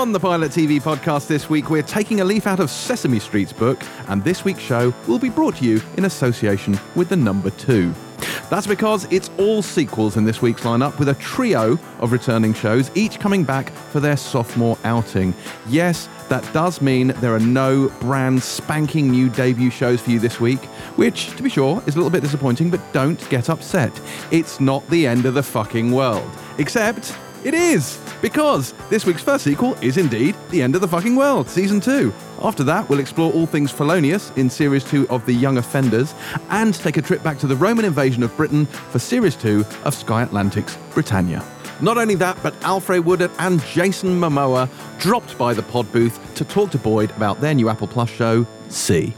[0.00, 3.52] On the Pilot TV podcast this week, we're taking a leaf out of Sesame Street's
[3.52, 7.50] book, and this week's show will be brought to you in association with the number
[7.50, 7.92] two.
[8.48, 12.90] That's because it's all sequels in this week's lineup with a trio of returning shows,
[12.94, 15.34] each coming back for their sophomore outing.
[15.68, 20.40] Yes, that does mean there are no brand spanking new debut shows for you this
[20.40, 20.64] week,
[20.96, 23.92] which, to be sure, is a little bit disappointing, but don't get upset.
[24.30, 26.30] It's not the end of the fucking world.
[26.56, 31.16] Except it is, because this week's first sequel is indeed The End of the Fucking
[31.16, 32.12] World, Season 2.
[32.42, 36.14] After that, we'll explore all things felonious in Series 2 of The Young Offenders
[36.50, 39.94] and take a trip back to the Roman invasion of Britain for Series 2 of
[39.94, 41.44] Sky Atlantic's Britannia.
[41.80, 46.44] Not only that, but Alfre Woodard and Jason Momoa dropped by the pod booth to
[46.44, 49.14] talk to Boyd about their new Apple Plus show, See.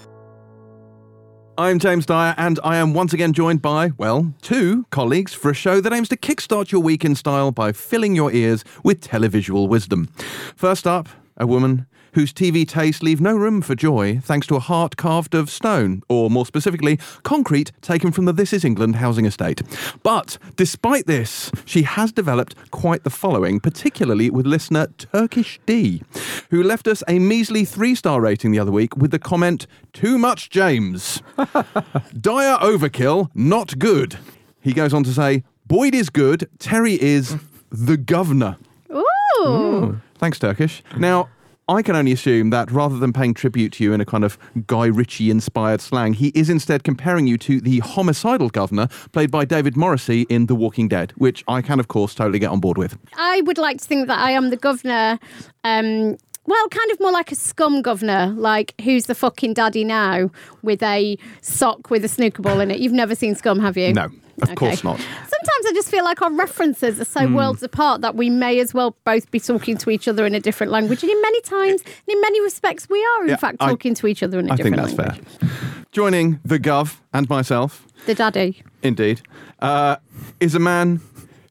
[1.62, 5.54] I'm James Dyer, and I am once again joined by, well, two colleagues for a
[5.54, 9.68] show that aims to kickstart your week in style by filling your ears with televisual
[9.68, 10.08] wisdom.
[10.56, 14.60] First up, a woman whose TV tastes leave no room for joy thanks to a
[14.60, 19.26] heart carved of stone, or more specifically, concrete taken from the This Is England housing
[19.26, 19.62] estate.
[20.02, 26.02] But despite this, she has developed quite the following, particularly with listener Turkish D,
[26.50, 30.18] who left us a measly three star rating the other week with the comment, Too
[30.18, 31.22] much, James.
[32.20, 34.18] Dire overkill, not good.
[34.60, 37.36] He goes on to say, Boyd is good, Terry is
[37.70, 38.56] the governor.
[38.92, 39.04] Ooh.
[39.40, 40.00] Mm.
[40.16, 40.82] Thanks, Turkish.
[40.96, 41.28] Now,
[41.68, 44.36] I can only assume that rather than paying tribute to you in a kind of
[44.66, 49.44] Guy Ritchie inspired slang, he is instead comparing you to the homicidal governor played by
[49.44, 52.78] David Morrissey in The Walking Dead, which I can, of course, totally get on board
[52.78, 52.98] with.
[53.16, 55.18] I would like to think that I am the governor.
[55.62, 60.30] Um, well, kind of more like a scum governor, like who's the fucking daddy now
[60.62, 62.80] with a sock with a snooker ball in it.
[62.80, 63.92] You've never seen Scum, have you?
[63.92, 64.08] No,
[64.40, 64.54] of Okay.
[64.54, 64.98] course not.
[64.98, 68.72] Sometimes I just feel like our references are so worlds apart that we may as
[68.72, 71.02] well both be talking to each other in a different language.
[71.02, 74.06] And in many times, in many respects, we are in Yeah, fact I- talking to
[74.06, 74.98] each other in a I different language.
[74.98, 75.50] I think that's language.
[75.74, 75.84] fair.
[75.92, 78.62] Joining the Gov and myself, The daddy.
[78.82, 79.20] indeed,
[79.60, 79.96] uh,
[80.40, 81.00] is a man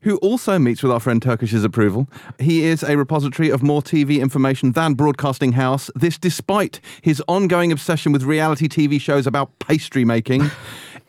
[0.04, 2.10] who also meets with our friend Turkish's approval.
[2.40, 7.72] He is a repository of more TV information than Broadcasting House, this despite his ongoing
[7.72, 10.50] obsession with reality TV shows about pastry making.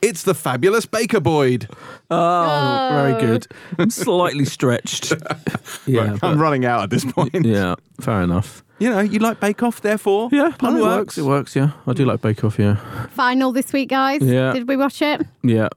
[0.02, 1.68] It's the fabulous Baker Boyd.
[2.10, 3.46] Oh, very good.
[3.78, 5.12] I'm slightly stretched.
[5.86, 7.34] yeah, I'm but- running out at this point.
[7.46, 8.62] yeah, fair enough.
[8.80, 10.28] You know, you like Bake Off, therefore.
[10.32, 10.96] Yeah, pun no, it works.
[10.96, 11.18] works.
[11.18, 11.56] It works.
[11.56, 12.58] Yeah, I do like Bake Off.
[12.58, 12.76] Yeah,
[13.10, 14.20] Final this week, guys.
[14.22, 14.52] Yeah.
[14.52, 15.24] Did we watch it?
[15.44, 15.68] yeah.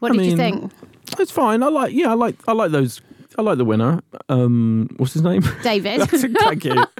[0.00, 0.72] What I did you mean- think?
[1.18, 1.62] It's fine.
[1.62, 1.92] I like.
[1.92, 2.36] Yeah, I like.
[2.46, 3.00] I like those.
[3.38, 4.00] I like the winner.
[4.28, 5.42] Um, what's his name?
[5.62, 6.00] David.
[6.10, 6.84] Thank you.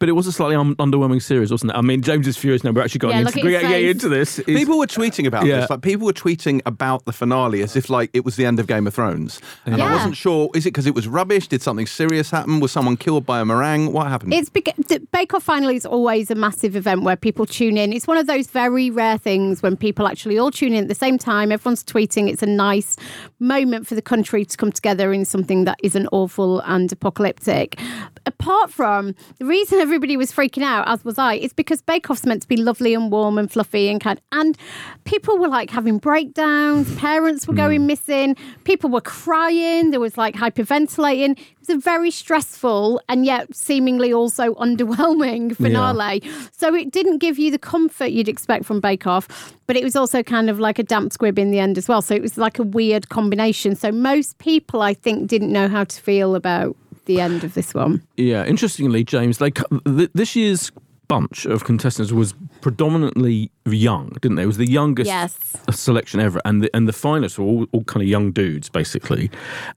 [0.00, 1.76] But it was a slightly un- underwhelming series, wasn't it?
[1.76, 2.72] I mean, James is furious now.
[2.72, 4.38] We're actually Yeah, getting look into, at his getting into this.
[4.40, 5.60] It's- People were tweeting about Yeah.
[5.60, 5.70] this.
[5.70, 8.66] Like people were tweeting about the finale as if like it was the end of
[8.66, 10.50] Game of Thrones, and I wasn't sure.
[10.54, 11.46] Is it because it was rubbish?
[11.48, 12.60] Did something serious happen?
[12.60, 13.92] Was someone killed by a meringue?
[13.92, 14.34] What happened?
[14.34, 14.74] It's because
[15.12, 17.92] Bake Off finally is always a massive event where people tune in.
[17.92, 20.94] It's one of those very rare things when people actually all tune in at the
[20.94, 21.50] same time.
[21.52, 22.28] Everyone's tweeting.
[22.28, 22.96] It's a nice
[23.38, 27.78] moment for the country to come together in something that isn't awful and apocalyptic.
[28.26, 32.24] Apart from the reason everybody was freaking out, as was I, is because Bake Off's
[32.24, 34.20] meant to be lovely and warm and fluffy and kind.
[34.32, 34.56] And
[35.04, 36.94] people were like having breakdowns.
[36.96, 37.86] Parents were going hmm.
[37.86, 38.36] missing.
[38.64, 39.90] People were crying.
[39.90, 41.38] There was like hyperventilating.
[41.64, 46.22] It was a very stressful and yet seemingly also underwhelming finale.
[46.52, 49.96] So it didn't give you the comfort you'd expect from Bake Off, but it was
[49.96, 52.02] also kind of like a damp squib in the end as well.
[52.02, 53.76] So it was like a weird combination.
[53.76, 56.76] So most people, I think, didn't know how to feel about
[57.06, 58.02] the end of this one.
[58.18, 60.70] Yeah, interestingly, James, like th- this year's
[61.08, 64.42] bunch of contestants was predominantly young, didn't they?
[64.42, 65.36] It was the youngest Yes.
[65.70, 69.30] selection ever, and the and the finalists were all, all kind of young dudes, basically,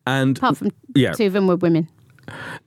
[0.05, 1.87] and Apart from yeah, two of them were women.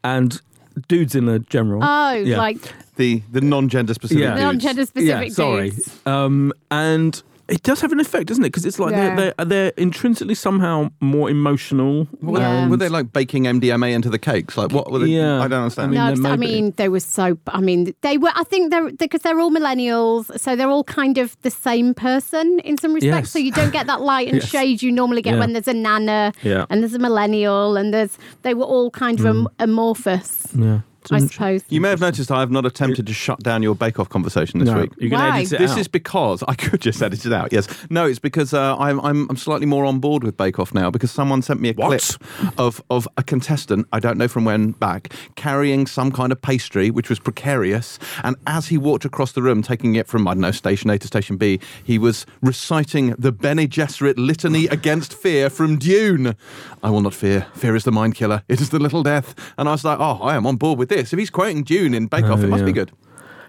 [0.04, 0.40] and
[0.88, 1.80] dudes in the general.
[1.82, 2.38] Oh, Yeah.
[2.38, 4.22] like the the non-gender specific.
[4.22, 4.34] Yeah.
[4.34, 6.00] non-gender specific yeah, sorry, dudes.
[6.06, 8.48] um, and it does have an effect, doesn't it?
[8.48, 9.14] Because it's like Yeah.
[9.16, 12.06] they're, they're they're intrinsically somehow more emotional.
[12.22, 12.68] Were, they, Yeah.
[12.68, 14.56] were they like baking MDMA into the cakes?
[14.56, 14.90] Like what?
[14.90, 15.42] Were they, Yeah.
[15.42, 15.86] I don't understand.
[15.86, 16.52] I mean, no, there I may be.
[16.52, 17.36] mean they were so.
[17.48, 18.30] I mean they were.
[18.34, 22.60] I think they're because they're all millennials, so they're all kind of the same person
[22.60, 23.28] in some respects.
[23.28, 23.30] Yes.
[23.32, 24.48] So you don't get that light and Yes.
[24.48, 25.40] shade you normally get Yeah.
[25.40, 26.66] when there's a nana Yeah.
[26.70, 29.30] and there's a millennial and there's they were all kind of mm.
[29.30, 30.46] am- amorphous.
[30.54, 31.62] yeah, It's I an- suppose.
[31.68, 34.60] you may have noticed I have not attempted to shut down your Bake Off conversation
[34.60, 34.92] this no, week.
[34.98, 35.38] you're going to Why?
[35.40, 35.78] edit it This out.
[35.78, 37.52] is because I could just edit it out.
[37.52, 40.74] Yes, no, it's because uh, I'm, I'm I'm slightly more on board with Bake Off
[40.74, 41.88] now because someone sent me a What?
[42.00, 46.40] clip of of a contestant I don't know from when back carrying some kind of
[46.42, 50.32] pastry which was precarious, and as he walked across the room taking it from I
[50.34, 55.14] don't know station A to station B, he was reciting the Bene Gesserit litany against
[55.14, 56.34] fear from Dune.
[56.82, 57.46] I will not fear.
[57.54, 58.42] Fear is the mind killer.
[58.48, 59.34] It is the little death.
[59.58, 61.14] And I was like, oh, I am on board with this.
[61.14, 62.66] If he's quoting Dune in Bake Off, Oh, it must yeah.
[62.66, 62.92] be good.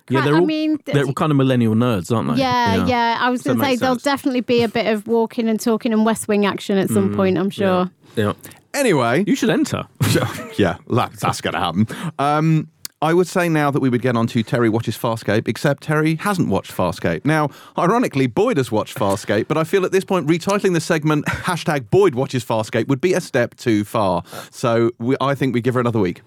[0.09, 2.41] Yeah, they're I all, mean, they're kind of millennial nerds, aren't they?
[2.41, 3.17] Yeah, yeah.
[3.19, 5.93] I was So going to say there'll definitely be a bit of walking and talking
[5.93, 7.37] and West Wing action at some point.
[7.37, 7.89] I'm sure.
[8.15, 8.33] Yeah.
[8.73, 9.83] Anyway, You should enter.
[10.57, 11.87] yeah, that, that's going to happen.
[12.19, 12.69] Um,
[13.03, 16.15] I would say now that we would get on to Terry watches Farscape, except Terry
[16.15, 17.25] hasn't watched Farscape.
[17.25, 21.25] Now, ironically, Boyd has watched Farscape, but I feel at this point retitling the segment
[21.25, 24.23] hashtag Boyd watches Farscape would be a step too far.
[24.51, 26.21] So we, I think we give her another week.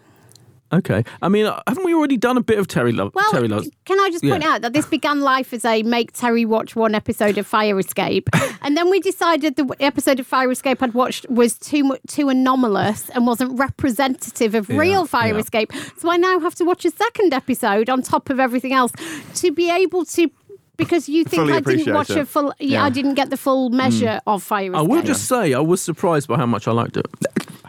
[0.72, 1.04] Okay.
[1.22, 3.12] I mean, haven't we already done a bit of Terry Love?
[3.14, 3.64] Well, Terry Love.
[3.84, 4.54] can I just point Yeah.
[4.54, 8.28] out that this began life as a make Terry watch one episode of Fire Escape,
[8.62, 13.08] and then we decided the episode of Fire Escape I'd watched was too too anomalous
[13.10, 15.40] and wasn't representative of real Fire yeah.
[15.40, 15.72] Escape.
[15.98, 18.90] So I now have to watch a second episode on top of everything else
[19.36, 20.30] to be able to.
[20.76, 22.18] Because you think Fully I didn't watch it.
[22.18, 22.80] a full, yeah, Yeah.
[22.80, 22.84] Mm.
[22.84, 24.78] I didn't get the full measure of Fire Escape.
[24.78, 27.06] I will just say I was surprised by how much I liked it.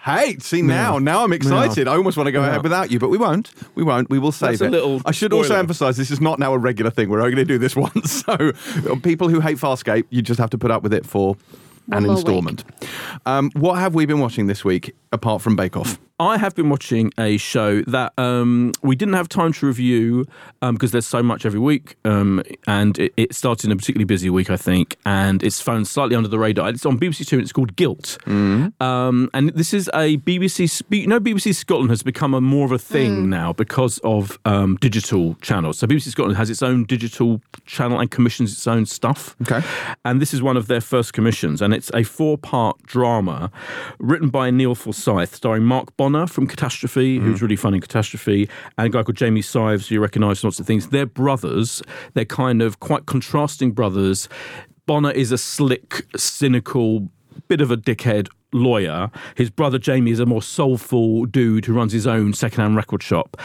[0.03, 1.87] Hey, see now, now I'm excited.
[1.87, 3.51] I almost want to go ahead without you, but we won't.
[3.73, 4.09] We won't.
[4.09, 4.71] We will save That's a it.
[4.71, 7.09] little I should also emphasise this is not now a regular thing.
[7.09, 8.23] We're only going to do this once.
[8.23, 11.35] So, uh, people who hate Farscape, you just have to put up with it for
[11.91, 12.63] an instalment.
[13.25, 15.97] Um, what have we been watching this week apart from Bake Off?
[16.17, 20.25] I have been watching a show that um, we didn't have time to review
[20.61, 24.05] um, because there's so much every week, um, and it, it started in a particularly
[24.05, 26.69] busy week, I think, and it's flown slightly under the radar.
[26.69, 28.17] It's on BBC Two, and it's called Guilt,
[28.79, 30.69] um, and this is a BBC.
[30.71, 34.39] Sp- You know, BBC Scotland has become a more of a thing now because of
[34.45, 35.79] um, digital channels.
[35.79, 39.35] So BBC Scotland has its own digital channel and commissions its own stuff.
[39.41, 39.61] Okay.
[40.05, 43.51] And this is one of their first commissions, and it's a four part drama
[43.99, 48.87] written by Neil Forsyth, starring Mark Bonnar from Catastrophe, who's really funny in Catastrophe, and
[48.87, 50.89] a guy called Jamie Sives, who you recognise lots of things.
[50.89, 51.83] They're brothers,
[52.15, 54.27] they're kind of quite contrasting brothers.
[54.87, 57.07] Bonner is a slick, cynical,
[57.47, 59.11] bit of a dickhead lawyer.
[59.35, 63.37] His brother Jamie is a more soulful dude who runs his own secondhand record shop.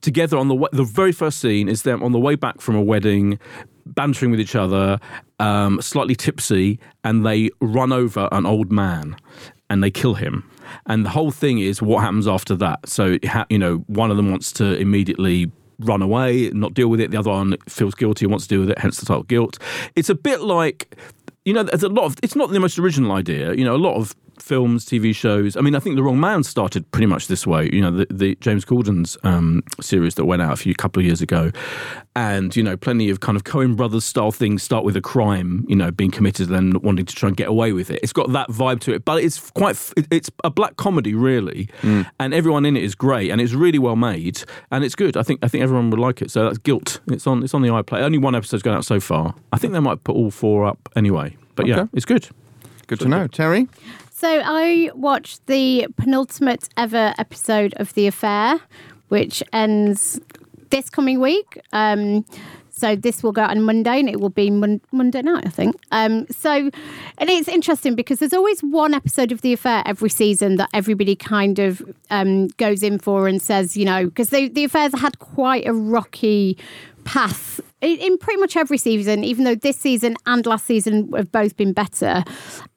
[0.00, 2.74] Together on the way, the very first scene is them on the way back from
[2.74, 3.38] a wedding,
[3.86, 4.98] bantering with each other,
[5.38, 9.16] um, slightly tipsy, and they run over an old man
[9.70, 10.48] and they kill him.
[10.86, 12.88] And the whole thing is what happens after that.
[12.88, 13.18] So
[13.48, 17.10] you know, one of them wants to immediately run away, not deal with it.
[17.10, 18.78] The other one feels guilty and wants to deal with it.
[18.78, 19.58] Hence the title, guilt.
[19.94, 20.96] It's a bit like
[21.44, 22.16] you know, there's a lot of.
[22.22, 23.54] It's not the most original idea.
[23.54, 25.56] You know, a lot of films, TV shows.
[25.56, 27.68] I mean, I think The Wrong Man started pretty much this way.
[27.72, 31.06] You know, the, the James Corden's um, series that went out a few couple of
[31.06, 31.50] years ago,
[32.14, 35.64] and you know, plenty of kind of Coen Brothers style things start with a crime,
[35.68, 38.00] you know, being committed and then wanting to try and get away with it.
[38.02, 39.76] It's got that vibe to it, but it's quite.
[39.96, 43.78] it- It's a black comedy, really, and everyone in it is great, and it's really
[43.78, 45.16] well made, and it's good.
[45.16, 46.30] I think I think everyone would like it.
[46.30, 47.00] So that's Guilt.
[47.08, 47.42] It's on.
[47.42, 48.02] It's on the iPlayer.
[48.02, 49.34] Only one episode's gone out so far.
[49.52, 51.36] I think they might put all four up anyway.
[51.54, 52.28] But yeah, it's good.
[52.86, 53.26] Good to know.
[53.26, 53.66] Terry?
[54.18, 58.62] So I watched the penultimate ever episode of The Affair,
[59.08, 60.18] which ends
[60.70, 61.60] this coming week.
[61.74, 62.24] Um,
[62.70, 65.50] so this will go out on Monday, and it will be mon- Monday night, I
[65.50, 65.76] think.
[65.92, 66.50] Um, so,
[67.18, 71.14] and it's interesting because there's always one episode of The Affair every season that everybody
[71.14, 75.18] kind of um, goes in for and says, you know, because the The Affair's had
[75.18, 76.56] quite a rocky
[77.04, 81.56] path in, pretty much every season, even though this season and last season have both
[81.56, 82.24] been better.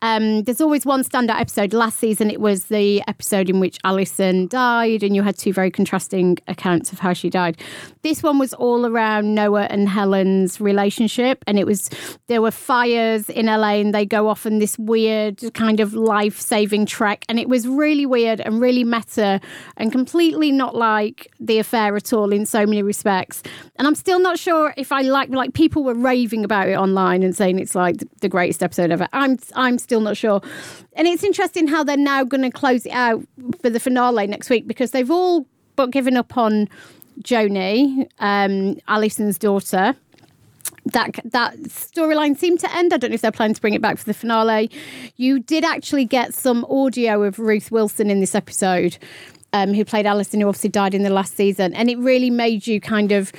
[0.01, 1.73] Um, there's always one standout episode.
[1.73, 5.71] Last season, it was the episode in which Alison died, and you had two very
[5.71, 7.57] contrasting accounts of how she died.
[8.01, 11.89] This one was all around Noah and Helen's relationship, and it was
[12.27, 16.39] there were fires in LA, and they go off on this weird kind of life
[16.39, 19.39] saving trek, and it was really weird and really meta
[19.77, 23.41] and completely not like the affair at all in so many respects.
[23.77, 27.23] And I'm still not sure if I like like people were raving about it online
[27.23, 29.07] and saying it's like the greatest episode ever.
[29.13, 30.41] I'm I'm still not sure.
[30.93, 33.23] And it's interesting how they're now going to close it out
[33.61, 36.67] for the finale next week because they've all but given up on
[37.21, 39.95] Joni, um, Alison's daughter
[40.85, 42.93] that that storyline seemed to end.
[42.93, 44.69] I don't know if they're planning to bring it back for the finale.
[45.17, 48.97] You did actually get some audio of Ruth Wilson in this episode,
[49.53, 52.67] um, who played Alison, who obviously died in the last season, and it really made
[52.67, 53.31] you kind of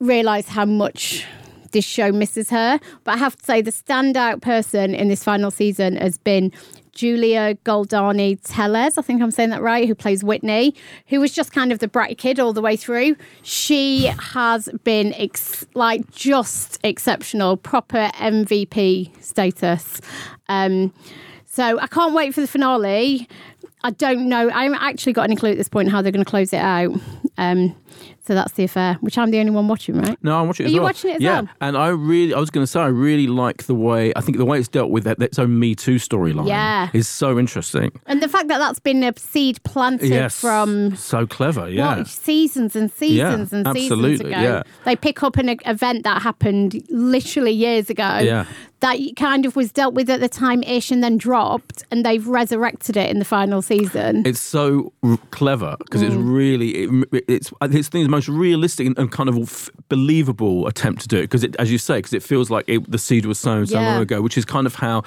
[0.00, 1.26] realize how much
[1.72, 2.80] this show misses her.
[3.04, 6.52] But I have to say, the standout person in this final season has been
[6.92, 10.74] Julia Goldani Tellez, I think I'm saying that right, who plays Whitney,
[11.06, 13.16] who was just kind of the bratty kid all the way through.
[13.42, 20.00] She has been ex- like just exceptional, proper MVP status.
[20.48, 20.92] Um,
[21.46, 23.28] so I can't wait for the finale.
[23.82, 24.50] I don't know.
[24.50, 26.60] I haven't actually got any clue at this point how they're going to close it
[26.60, 26.94] out.
[27.38, 27.74] Um,
[28.24, 30.16] so that's the affair, which I'm the only one watching, right?
[30.22, 30.88] No, I'm watching it Are as you well.
[30.88, 31.40] watching it as yeah.
[31.42, 31.50] well?
[31.60, 34.38] and I really, I was going to say, I really like the way, I think
[34.38, 36.88] the way it's dealt with that, its own Me Too storyline Yeah.
[36.92, 37.90] is so interesting.
[38.06, 40.34] And the fact that that's been a seed planted Yes.
[40.40, 41.98] from So clever, yeah.
[41.98, 44.40] what, seasons and seasons Yeah, and seasons absolutely, ago.
[44.40, 44.62] yeah.
[44.84, 48.18] They pick up an event that happened literally years ago.
[48.18, 48.44] Yeah.
[48.80, 52.26] That kind of was dealt with at the time ish and then dropped, and they've
[52.26, 54.22] resurrected it in the final season.
[54.24, 54.90] It's so
[55.30, 56.06] clever because Mm.
[56.06, 61.02] it's really it, it's it's the most realistic and, and kind of f- believable attempt
[61.02, 63.26] to do it because it, as you say, because it feels like it, the seed
[63.26, 63.92] was sown so Yeah.
[63.94, 65.02] long ago, which is kind of how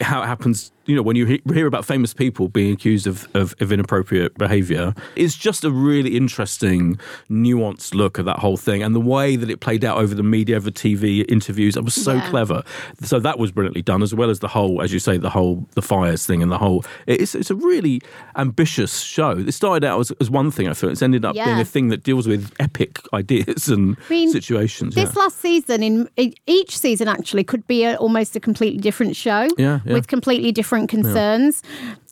[0.00, 0.72] how it happens.
[0.86, 4.94] You know, when you hear about famous people being accused of, of, of inappropriate behaviour,
[5.16, 6.98] it's just a really interesting,
[7.30, 10.22] nuanced look at that whole thing and the way that it played out over the
[10.22, 11.76] media, over TV interviews.
[11.76, 12.28] It was so Yeah.
[12.30, 12.62] clever.
[13.02, 15.66] So that was brilliantly done, as well as the whole, as you say, the whole
[15.74, 16.84] the fires thing and the whole.
[17.06, 18.00] It's it's a really
[18.36, 19.30] ambitious show.
[19.38, 20.68] It started out as, as one thing.
[20.68, 24.30] I feel it's ended up being a thing that deals with epic ideas and mean,
[24.30, 24.94] situations.
[24.94, 25.20] This yeah.
[25.22, 29.48] last season, in in- each season, actually could be a, almost a completely different show
[29.56, 29.94] Yeah, yeah.
[29.94, 31.62] with completely different concerns.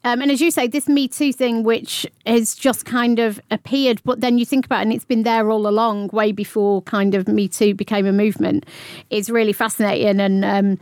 [0.04, 4.00] Um, and as you say, this Me Too thing, which has just kind of appeared,
[4.04, 7.14] but then you think about it and it's been there all along, way before kind
[7.14, 8.66] of Me Too became a movement,
[9.11, 10.21] is really fascinating.
[10.21, 10.78] And um,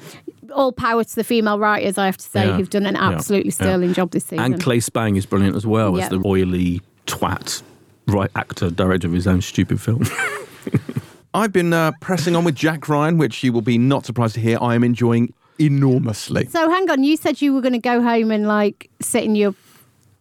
[0.54, 3.50] all power to the female writers, I have to say, Yeah, who've done an absolutely
[3.50, 3.54] yeah.
[3.56, 4.40] sterling job this season.
[4.44, 6.04] and Claes Bang is brilliant as well Yeah.
[6.04, 7.62] as the oily twat.
[8.06, 10.04] Right, actor, director of his own stupid film.
[11.34, 14.40] I've been uh, pressing on with Jack Ryan, which you will be not surprised to
[14.40, 16.47] hear I am enjoying enormously.
[16.47, 19.35] So hang on, you said you were going to go home and like sit in
[19.37, 19.55] your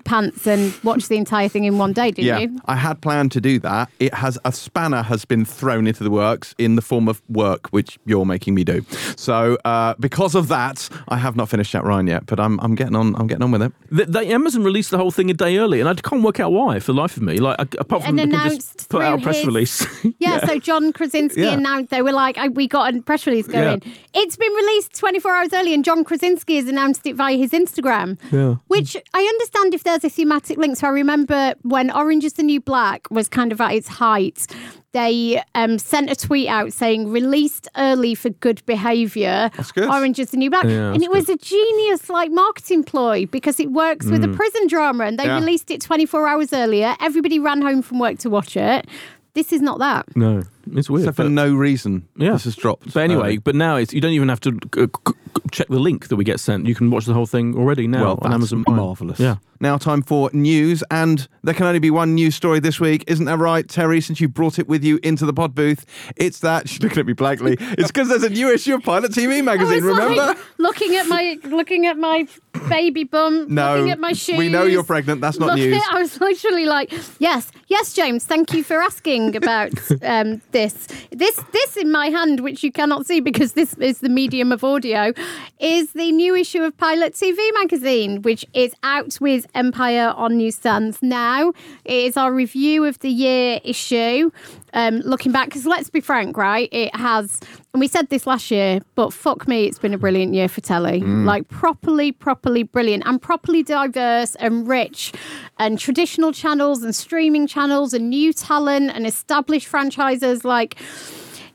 [0.09, 2.57] pants and watch the entire thing in one day, didn't yeah, you?
[2.65, 3.89] I had planned to do that.
[3.99, 7.67] It has a spanner has been thrown into the works in the form of work,
[7.69, 8.83] which you're making me do.
[9.15, 12.73] So uh, because of that, I have not finished Jack Ryan yet, but I'm, I'm
[12.73, 13.15] getting on.
[13.15, 13.71] I'm getting on with it.
[13.91, 16.51] The, the Amazon released the whole thing a day early, and I can't work out
[16.51, 17.37] why for the life of me.
[17.37, 19.85] Like, apart from And they announced just put out a press his- release.
[20.19, 21.53] Yeah, so John Krasinski Yeah.
[21.53, 23.81] announced they were like, I, "We got a press release going.
[24.13, 28.17] It's been released 24 hours early, and John Krasinski has announced it via his Instagram.
[28.31, 28.55] Yeah.
[28.67, 30.77] Which I understand if there's a thematic link.
[30.77, 34.47] So I remember when Orange Is the New Black was kind of at its height.
[34.91, 39.51] They um, sent a tweet out saying released early for good behaviour.
[39.55, 39.87] That's good.
[39.87, 43.27] Orange is the new black, Yeah, and that's it was a genius like marketing ploy
[43.27, 44.33] because it works with Mm.
[44.33, 45.35] a prison drama, and they Yeah.
[45.39, 46.95] released it 24 hours earlier.
[46.99, 48.87] Everybody ran home from work to watch it.
[49.35, 50.07] This is not that.
[50.15, 50.41] no,
[50.73, 51.05] it's weird.
[51.05, 52.31] So for no reason, Yeah.
[52.33, 52.91] this has dropped.
[52.91, 53.37] But anyway, early.
[53.37, 56.15] but now it's you don't even have to uh, c- c- check the link that
[56.15, 56.65] we get sent.
[56.65, 59.19] You can watch the whole thing already now well, on that's Amazon marvelous.
[59.19, 59.35] Yeah.
[59.61, 63.25] Now, time for news, and there can only be one news story this week, isn't
[63.25, 63.99] that right, Terry?
[63.99, 65.85] Since you brought it with you into the pod booth,
[66.15, 67.57] it's that she's looking at me blankly.
[67.59, 69.83] It's because there's a new issue of Pilot TV magazine.
[69.83, 70.15] Remember?
[70.15, 72.25] like looking at my looking at my
[72.69, 74.37] baby bum, No, looking at my shoes.
[74.37, 75.19] we know you're pregnant.
[75.19, 75.81] That's not news.
[75.91, 78.25] I was literally like, yes, yes, James.
[78.25, 79.71] Thank you for asking about
[80.03, 80.87] um, this.
[81.11, 84.63] This, this in my hand, which you cannot see because this is the medium of
[84.63, 85.11] audio,
[85.59, 90.49] is the new issue of Pilot TV magazine, which is out with Empire on New
[90.49, 91.49] newsstands now.
[91.85, 94.31] It is our review of the year issue.
[94.73, 96.69] Um, looking back, because let's be frank, right?
[96.71, 97.39] It has,
[97.73, 100.61] and we said this last year, but fuck me, it's been a brilliant year for
[100.61, 101.01] telly.
[101.01, 105.13] Like properly, properly brilliant and properly diverse and rich,
[105.59, 110.43] and traditional channels and streaming channels and new talent and established franchises.
[110.43, 110.79] Like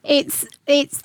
[0.04, 1.02] it's it's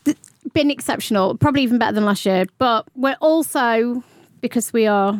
[0.53, 2.45] been exceptional, probably even better than last year.
[2.59, 4.03] But we're also
[4.41, 5.19] because we are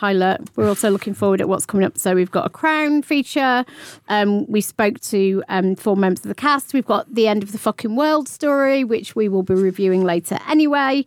[0.00, 0.40] pilot.
[0.56, 1.98] We're also looking forward at what's coming up.
[1.98, 3.66] So we've got a Crown feature.
[4.08, 6.72] Um, we spoke to um, four members of the cast.
[6.72, 10.38] We've got the end of the fucking world story, which we will be reviewing later
[10.48, 11.04] anyway.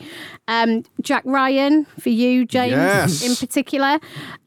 [0.47, 3.27] Um, Jack Ryan for you, James, Yes.
[3.27, 4.00] in particular.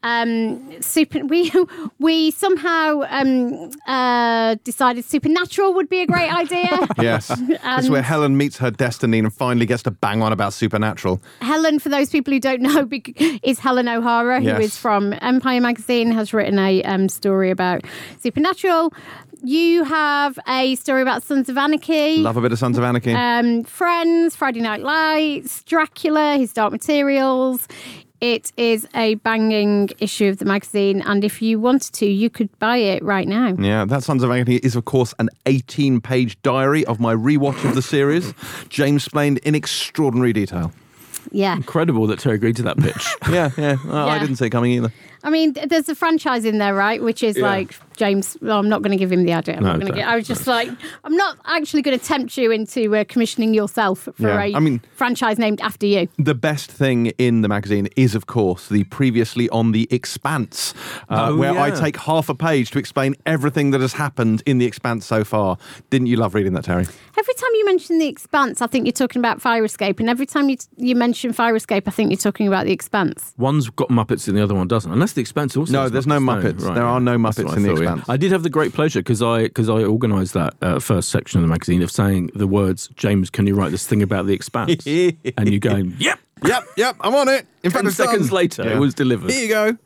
[0.03, 1.25] Um, super.
[1.25, 1.51] We
[1.99, 6.69] we somehow um, uh, decided Supernatural would be a great idea.
[6.97, 7.27] Yes.
[7.63, 11.21] That's where Helen meets her destiny and finally gets to bang on about Supernatural.
[11.41, 12.89] Helen, for those people who don't know,
[13.43, 14.61] is Helen O'Hara, who Yes.
[14.63, 17.81] is from Empire magazine, has written a um, story about
[18.19, 18.93] Supernatural.
[19.43, 22.17] You have a story about Sons of Anarchy.
[22.17, 23.13] Love a bit of Sons of Anarchy.
[23.13, 27.67] Um, Friends, Friday Night Lights, Dracula, His Dark Materials.
[28.19, 32.49] It is a banging issue of the magazine, and if you wanted to, you could
[32.57, 33.55] buy it right now.
[33.59, 37.63] Yeah, that Sons of Anarchy is, of course, an 18 page diary of my rewatch
[37.63, 38.33] of the series.
[38.69, 40.71] James explained in extraordinary detail.
[41.31, 41.55] Yeah.
[41.55, 43.07] Incredible that Terry agreed to that pitch.
[43.31, 43.77] Yeah, yeah.
[43.85, 44.19] Well, I Yeah.
[44.19, 44.91] didn't see it coming either.
[45.23, 47.01] I mean, th- there's a franchise in there, right?
[47.03, 47.43] Which is Yeah.
[47.43, 48.37] like James.
[48.41, 49.57] Well, I'm not going to give him the idea.
[49.57, 49.97] I'm No, not going to don't.
[49.97, 50.07] get.
[50.07, 50.69] I was just like,
[51.03, 54.59] I'm not actually going to tempt you into uh, commissioning yourself for Yeah, a I
[54.59, 56.07] mean- franchise named after you.
[56.17, 60.73] The best thing in the magazine is, of course, the previously on the Expanse,
[61.09, 64.57] uh, Oh, where I take half a page to explain everything that has happened in
[64.59, 65.57] the Expanse so far.
[65.89, 66.85] Didn't you love reading that, Terry?
[67.17, 70.25] Every time you mention the Expanse, I think you're talking about Fire Escape, and every
[70.25, 73.33] time you you mention Fire Escape, I think you're talking about the Expanse.
[73.37, 74.91] One's got Muppets and the other one doesn't.
[74.91, 75.73] Unless the Expanse also.
[75.73, 76.61] No, has there's no Muppets.
[76.73, 77.93] There are no Muppets in The thought, yeah.
[77.93, 78.09] Expanse.
[78.09, 81.39] I did have the great pleasure because I because I organised that uh, first section
[81.39, 84.33] of the magazine of saying the words, "James, can you write this thing about the
[84.33, 87.47] Expanse?" and you going, "Yep." yep, yep, I'm on it.
[87.63, 88.07] In fact, Ten it's done.
[88.09, 88.75] seconds later, Yeah.
[88.75, 89.31] it was delivered.
[89.31, 89.77] Here you go.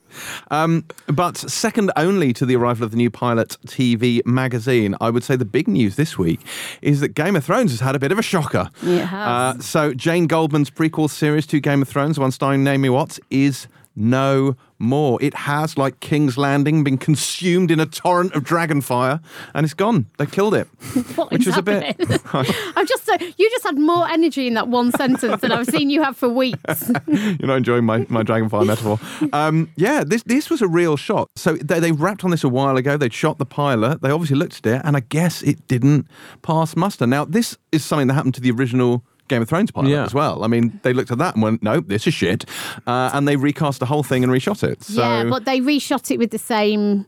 [0.50, 5.24] Um, but second only to the arrival of the new pilot TV magazine, I would
[5.24, 6.41] say the big news this week
[6.81, 8.70] is that Game of Thrones has had a bit of a shocker.
[8.84, 9.55] It has.
[9.55, 13.17] Uh, so Jane Goldman's prequel series to Game of Thrones, the one starring Naomi Watts,
[13.29, 15.20] is no more.
[15.22, 19.20] It has, like King's Landing, been consumed in a torrent of dragon fire,
[19.54, 20.08] and it's gone.
[20.18, 20.68] They killed it,
[21.16, 21.84] What which is is a bit.
[21.84, 22.20] happening?
[22.76, 25.90] I've just uh, you just had more energy in that one sentence than I've seen
[25.90, 26.92] you have for weeks.
[27.08, 29.00] You're not enjoying my, my dragonfly metaphor.
[29.34, 31.30] Um, yeah, this this was a real shot.
[31.36, 32.98] So they, they wrapped on this a while ago.
[32.98, 34.02] They'd shot the pilot.
[34.02, 36.08] They obviously looked at it, and I guess it didn't
[36.42, 37.06] pass muster.
[37.06, 40.04] Now, this is something that happened to the original Game of Thrones pilot Yeah.
[40.04, 40.44] as well.
[40.44, 42.46] I mean, they looked at that and went, "Nope, this is shit,"
[42.86, 44.84] uh, and they recast the whole thing and reshot it.
[44.84, 47.06] So yeah, but they reshot it with the same.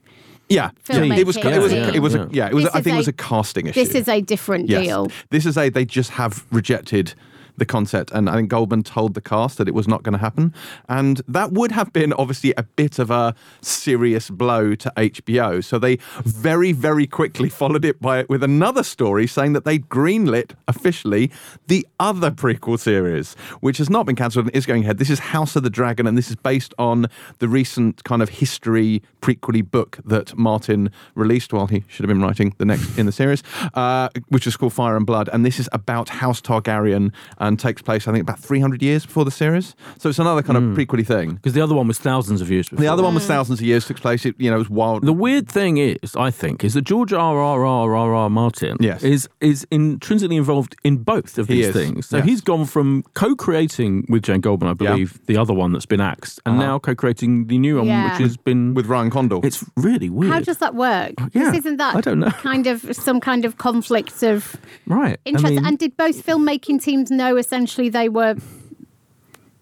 [0.50, 2.22] yeah, Filmmaking it was it was Yeah, it was yeah.
[2.24, 2.64] a, yeah it was.
[2.66, 3.84] This I is think it was a- a casting issue.
[3.84, 4.84] This is a different Yes.
[4.86, 5.12] deal.
[5.32, 7.14] This is a they just have rejected
[7.58, 10.20] the concept, and I think Goldman told the cast that it was not going to
[10.20, 10.54] happen,
[10.90, 15.64] and that would have been obviously a bit of a serious blow to HBO.
[15.64, 20.52] So they very very quickly followed it by with another story saying that they'd greenlit
[20.68, 21.32] officially
[21.68, 24.98] the other prequel series, which has not been cancelled and is going ahead.
[24.98, 27.08] This is House of the Dragon, and this is based on
[27.40, 32.22] the recent kind of history prequely book that Martin released while he should have been
[32.22, 33.44] writing the next in the series,
[33.74, 35.30] uh, which is called Fire and Blood.
[35.32, 37.12] And this is about House Targaryen
[37.48, 39.76] and takes place, I think, about 300 years before the series.
[40.00, 41.34] So it's another kind of prequely thing.
[41.36, 42.82] Because the other one was thousands of years before.
[42.82, 45.04] The other one was thousands of years, took place, it, you know, it was wild.
[45.06, 47.38] The weird thing is, I think, is that George R.
[47.40, 47.66] R.
[47.66, 47.96] R.
[47.96, 48.14] R.
[48.16, 48.30] R.
[48.30, 49.04] Martin Yes.
[49.04, 52.08] is is intrinsically involved in both of these things.
[52.08, 52.26] So yes.
[52.26, 54.92] he's gone from co-creating with Jane Goldman, I Yeah.
[54.92, 56.66] believe, the other one that's been axed, and Uh-huh.
[56.68, 58.12] now co-creating the new one, Yeah.
[58.12, 58.74] which has been.
[58.74, 59.42] with Ryan Condal.
[59.44, 60.32] it's really weird.
[60.34, 61.14] How does that work?
[61.34, 62.30] yeah, This isn't that I don't know.
[62.32, 64.56] kind of some kind of conflict of
[64.88, 65.18] right?
[65.26, 65.46] interest?
[65.46, 68.36] I mean, and did both filmmaking teams know essentially they were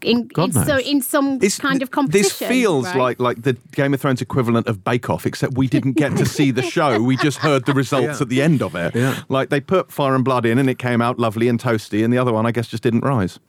[0.04, 2.24] in, God in, so, in some It's- kind of competition?
[2.24, 2.98] This feels right?
[2.98, 6.26] like like the Game of Thrones equivalent of Bake Off, except we didn't get to
[6.26, 7.00] see the show.
[7.02, 8.22] We just heard the results Yeah.
[8.24, 8.96] at the end of it.
[8.96, 9.20] Yeah.
[9.30, 12.12] Like they put Fire and Blood in, and it came out lovely and toasty, and
[12.12, 13.40] the other one, I guess, just didn't rise.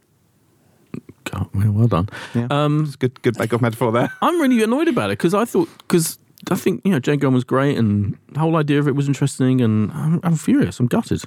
[1.24, 2.08] God, well, well done.
[2.34, 2.48] Yeah.
[2.50, 4.12] Um, It's a good, good Bake Off metaphor there.
[4.20, 6.18] I'm really annoyed about it because I thought because
[6.50, 9.06] I think you know Jane Goldman was great and the whole idea of it was
[9.08, 10.78] interesting, and I'm, I'm furious.
[10.80, 11.22] I'm gutted.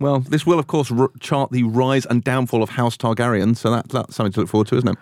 [0.00, 3.70] Well, this will, of course, r- chart the rise and downfall of House Targaryen, so
[3.70, 4.98] that, that's something to look forward to, isn't it?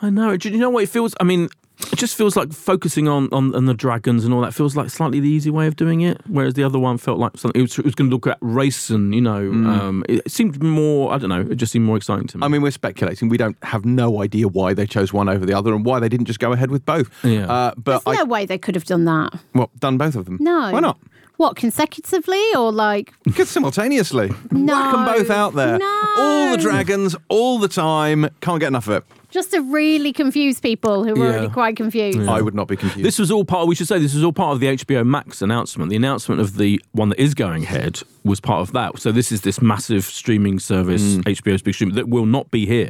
[0.00, 0.36] I know.
[0.36, 1.12] Do you know what it feels?
[1.20, 1.48] I mean,
[1.92, 4.90] it just feels like focusing on, on, on the dragons and all that feels like
[4.90, 6.20] slightly the easy way of doing it.
[6.28, 8.90] Whereas the other one felt like something it was, was going to look at race
[8.90, 11.12] and you know, um, it seemed more.
[11.12, 11.40] I don't know.
[11.40, 12.42] It just seemed more exciting to me.
[12.42, 12.44] Mm.
[12.44, 13.28] I mean, we're speculating.
[13.28, 16.08] We don't have no idea why they chose one over the other and why they
[16.08, 17.10] didn't just go ahead with both.
[17.24, 17.50] Yeah.
[17.50, 19.38] Uh, but There's I, no way they could have done that.
[19.54, 20.38] well, done both of them.
[20.40, 20.70] No.
[20.72, 20.98] Why not?
[21.38, 23.14] What consecutively or like?
[23.32, 24.32] Simultaneously.
[24.50, 24.74] No.
[24.74, 25.78] Whack them both out there.
[25.78, 26.04] No.
[26.18, 28.28] All the dragons, all the time.
[28.40, 29.04] Can't get enough of it.
[29.30, 31.32] Just to really confuse people who were Yeah.
[31.32, 32.18] already quite confused.
[32.20, 33.04] I would not be confused.
[33.06, 33.68] This was all part.
[33.68, 35.90] We should say this was all part of the HBO Max announcement.
[35.90, 38.98] The announcement of the one that is going ahead was part of that.
[38.98, 42.88] So this is this massive streaming service, HBO's big stream, that will not be here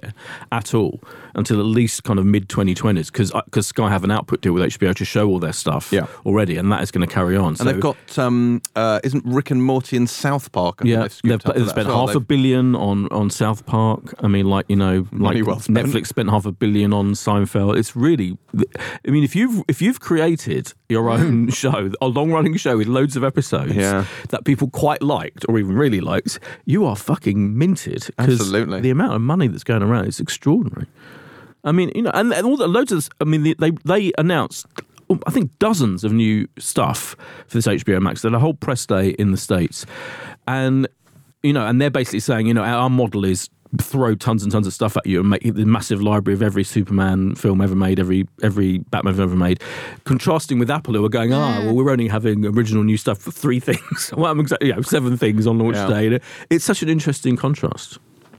[0.52, 1.00] at all
[1.34, 4.62] until at least kind of mid 2020s because because Sky have an output deal with
[4.62, 6.06] HBO to show all their stuff Yeah.
[6.24, 7.56] already, and that is going to carry on.
[7.58, 10.76] and they've got, um, uh, isn't Rick and Morty and South Park?
[10.80, 12.06] I think Yeah, they've scooped they've, up for they've that spent as well.
[12.06, 14.14] half a They've- billion on, on South Park.
[14.22, 15.86] I mean, like you know, like Money well spent.
[15.88, 17.76] Netflix spent half a billion on Seinfeld.
[17.76, 18.36] It's really,
[19.06, 21.22] I mean, if you've if you've created your hmm.
[21.22, 24.04] own show, a long running show with loads of episodes Yeah.
[24.30, 28.10] that people quite liked or even really liked, you are fucking minted.
[28.18, 28.80] Absolutely.
[28.80, 30.86] the amount of money that's going around is extraordinary.
[31.64, 33.08] I mean, you know, and, and all the loads of.
[33.20, 34.66] I mean, they they, they announced.
[35.10, 38.22] oh, I think dozens of new stuff for this HBO Max.
[38.22, 39.84] They had a whole press day in the states,
[40.46, 40.86] and
[41.42, 43.48] you know, and they're basically saying, you know, our model is
[43.80, 46.64] throw tons and tons of stuff at you and make the massive library of every
[46.64, 49.60] Superman film ever made, every every Batman film ever made,
[50.04, 53.30] contrasting with Apple who are going, ah, well, we're only having original new stuff for
[53.30, 54.10] three things.
[54.16, 55.88] well, I'm exactly, you know, seven things on launch Yeah.
[55.88, 56.20] day.
[56.50, 57.98] It's such an interesting contrast.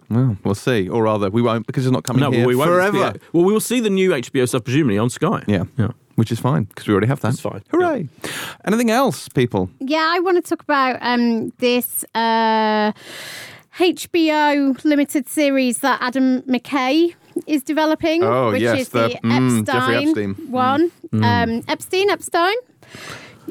[0.09, 2.55] Well, we'll see, or rather, we won't because it's not coming No, here well, we
[2.55, 2.69] won't.
[2.71, 3.13] forever.
[3.31, 5.43] Well, we will see the new HBO stuff presumably on Sky.
[5.47, 5.65] Yeah.
[5.77, 5.89] yeah.
[6.15, 7.29] Which is fine because we already have that.
[7.29, 7.61] That's fine.
[7.71, 8.09] Hooray!
[8.65, 9.69] Anything else, people?
[9.79, 12.91] Yeah, I want to talk about um, this uh,
[13.79, 17.13] HBO limited series that Adam McKay
[17.47, 20.35] is developing, Oh, which yes, is the- the, mm, Jeffrey Epstein, Epstein.
[20.35, 20.49] Mm.
[20.49, 20.91] one.
[21.13, 22.55] Um, Epstein, Epstein.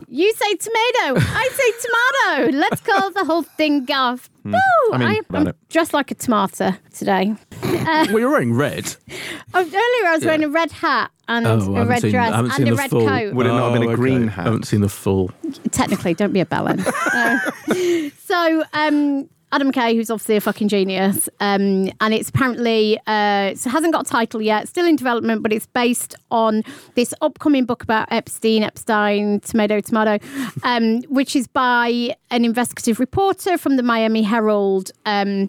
[0.06, 2.56] You say tomato, I say tomato.
[2.58, 4.28] Let's call the whole thing off.
[4.44, 4.52] Woo!
[4.52, 4.58] Mm.
[4.92, 5.56] I mean, about am it.
[5.70, 7.34] dressed like a tomato today.
[7.62, 8.94] Well, you're wearing red.
[9.54, 12.10] Oh, earlier I was wearing a red hat and Oh, I a haven't red seen-
[12.10, 13.32] dress and a red full- coat.
[13.34, 14.32] Would it not have been a Oh, green okay.
[14.32, 14.40] hat?
[14.40, 15.30] I haven't seen the full.
[15.70, 16.84] Technically, don't be a bellend.
[17.14, 23.50] Uh, so, um, Adam McKay, who's obviously a fucking genius, um, and it's apparently uh,
[23.52, 26.62] it hasn't got a title yet, still in development, but it's based on
[26.94, 30.18] this upcoming book about Epstein, Epstein, tomato, tomato,
[30.64, 34.90] um, which is by an investigative reporter from the Miami Herald.
[35.06, 35.48] Um,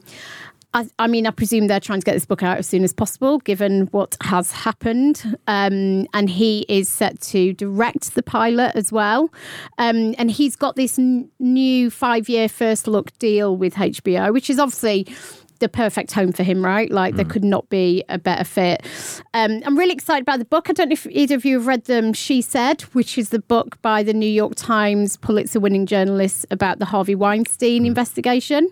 [0.73, 2.93] I, I mean, I presume they're trying to get this book out as soon as
[2.93, 5.37] possible, given what has happened.
[5.47, 9.31] Um, and he is set to direct the pilot as well.
[9.79, 14.49] Um, and he's got this n- new five year first look deal with HBO, which
[14.49, 15.07] is obviously
[15.59, 16.91] the perfect home for him, right?
[16.91, 18.85] Like, there could not be a better fit.
[19.33, 20.69] Um, I'm really excited about the book.
[20.69, 22.13] I don't know if either of you have read them.
[22.13, 26.79] She Said, which is the book by the New York Times Pulitzer winning journalist about
[26.79, 28.71] the Harvey Weinstein investigation.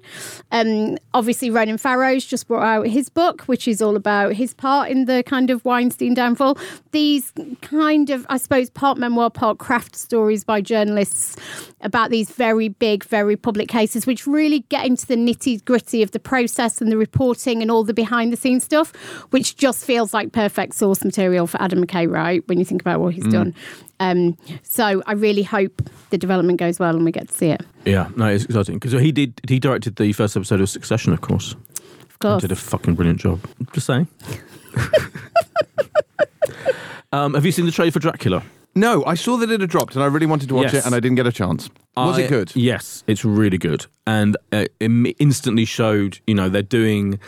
[0.52, 4.90] Um, obviously, Ronan Farrow's just brought out his book, which is all about his part
[4.90, 6.58] in the kind of Weinstein downfall.
[6.92, 11.36] These kind of, I suppose, part memoir, part craft stories by journalists
[11.82, 16.12] about these very big, very public cases, which really get into the nitty gritty of
[16.12, 18.94] the process and the reporting and all the behind the scenes stuff,
[19.32, 22.48] which just feels like perfect source material for Adam McKay, right?
[22.48, 23.54] When you think about what he's done.
[24.00, 27.62] Um, so I really hope the development goes well and we get to see it.
[27.86, 29.42] Yeah, no, it's exciting because he did.
[29.48, 31.56] He directed the first episode of Succession, of course.
[32.10, 32.42] Of course.
[32.42, 33.40] Did a fucking brilliant job.
[33.74, 34.08] Just saying.
[37.12, 38.44] um, have you seen the trailer for Dracula?
[38.78, 40.76] No, I saw that it had dropped, and I really wanted to watch Yes.
[40.76, 41.70] it, and I didn't get a chance.
[41.96, 42.52] Was I- it good?
[42.56, 46.20] Yes, it's really good, and uh, it im- instantly showed.
[46.28, 47.20] You know, they're doing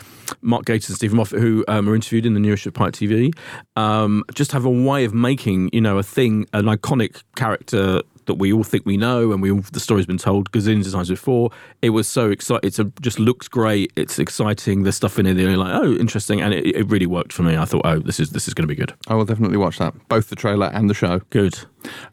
[0.42, 2.94] Mark Gatiss and Steven Moffat, who um, are interviewed in the new issue of Pilot
[2.94, 3.32] TV,
[3.76, 8.34] um, just have a way of making you know a thing, an iconic character that
[8.34, 11.08] we all think we know, and we all, the story's been told gazillions of times
[11.08, 11.50] before.
[11.82, 12.66] It was so exciting.
[12.66, 13.92] It's a, just looks great.
[13.96, 14.82] It's exciting.
[14.84, 17.42] There's stuff in it that you're like, oh, interesting, and it, it really worked for
[17.42, 17.56] me.
[17.56, 18.94] I thought, oh, this is this is going to be good.
[19.08, 21.20] I will definitely watch that, both the trailer and the show.
[21.30, 21.58] Good.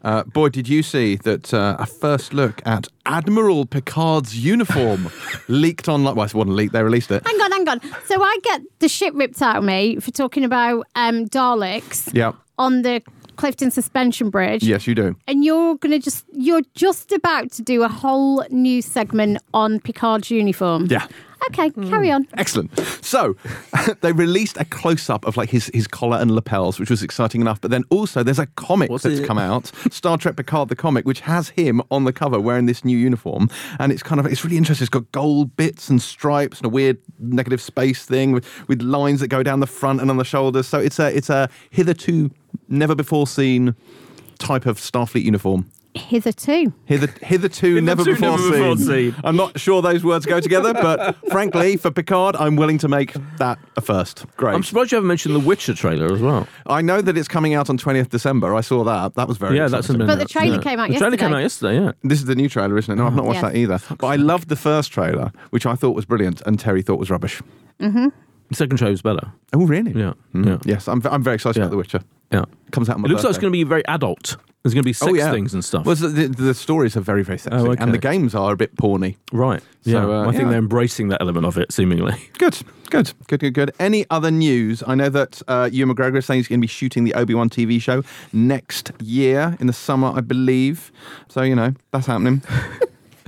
[0.02, 5.10] Uh, boy, did you see that uh, a first look at Admiral Picard's uniform
[5.48, 6.04] leaked on?
[6.04, 7.26] Well, it wasn't leaked; they released it.
[7.26, 7.80] Hang on, hang on.
[8.06, 12.32] So I get the shit ripped out of me for talking about um, Daleks Yeah.
[12.58, 13.02] on the
[13.38, 14.64] Clifton Suspension Bridge.
[14.64, 15.16] Yes, you do.
[15.28, 20.30] And you're gonna just you're just about to do a whole new segment on Picard's
[20.30, 20.86] uniform.
[20.90, 21.06] Yeah.
[21.50, 21.88] Okay, hmm.
[21.88, 22.26] carry on.
[22.34, 22.76] Excellent.
[23.00, 23.36] So
[24.00, 27.40] they released a close up of like his, his collar and lapels, which was exciting
[27.40, 27.60] enough.
[27.60, 29.26] But then also there's a comic What's that's it?
[29.26, 32.84] come out, Star Trek Picard the comic, which has him on the cover wearing this
[32.84, 33.48] new uniform,
[33.78, 34.84] and it's kind of it's really interesting.
[34.84, 39.20] It's got gold bits and stripes and a weird negative space thing with, with lines
[39.20, 40.66] that go down the front and on the shoulders.
[40.66, 42.30] So it's a it's a hitherto
[42.68, 43.74] never before seen
[44.38, 45.70] type of Starfleet uniform.
[45.94, 46.72] Hitherto.
[46.84, 48.86] Hither, hitherto, never, before, never before seen.
[49.12, 49.14] seen.
[49.24, 53.14] I'm not sure those words go together, but frankly, for Picard, I'm willing to make
[53.38, 54.24] that a first.
[54.36, 54.54] Great.
[54.54, 56.46] I'm surprised you haven't mentioned the Witcher trailer as well.
[56.66, 58.54] I know that it's coming out on 20th December.
[58.54, 59.14] I saw that.
[59.16, 59.98] That was very yeah, that's exciting.
[59.98, 61.10] been But the trailer came out yesterday.
[61.10, 61.80] the trailer came out yesterday.
[61.86, 61.92] Yeah.
[62.04, 62.96] This is the new trailer, isn't it?
[62.96, 63.48] No, I've not watched Yeah.
[63.48, 63.80] that either.
[63.98, 67.10] But I loved the first trailer, which I thought was brilliant, and Terry thought was
[67.10, 67.42] rubbish.
[67.80, 68.12] The
[68.52, 69.32] second trailer was better.
[69.52, 69.92] Oh, really?
[69.98, 70.12] Yeah.
[70.34, 70.46] Mm.
[70.46, 70.58] Yeah.
[70.64, 71.64] Yes, I'm, I'm very excited Yeah.
[71.64, 72.00] about The Witcher.
[72.30, 72.44] Yeah.
[72.72, 74.36] Comes out on my It looks like it's going to be very adult.
[74.62, 75.30] There's going to be sex Oh, yeah.
[75.30, 75.86] things and stuff.
[75.86, 77.82] Well, the, the, the stories are very, very sexy, Oh, okay.
[77.82, 79.16] and the games are a bit porny.
[79.32, 79.62] right.
[79.84, 80.02] Yeah.
[80.02, 80.48] So, uh, I think yeah.
[80.50, 82.12] they're embracing that element of it, seemingly.
[82.38, 82.58] Good,
[82.90, 83.70] good, good, good, good.
[83.78, 84.82] Any other news?
[84.86, 87.32] I know that uh, Ewan McGregor is saying he's going to be shooting the Obi
[87.34, 90.92] Wan TV show next year in the summer, I believe.
[91.28, 92.42] So you know that's happening.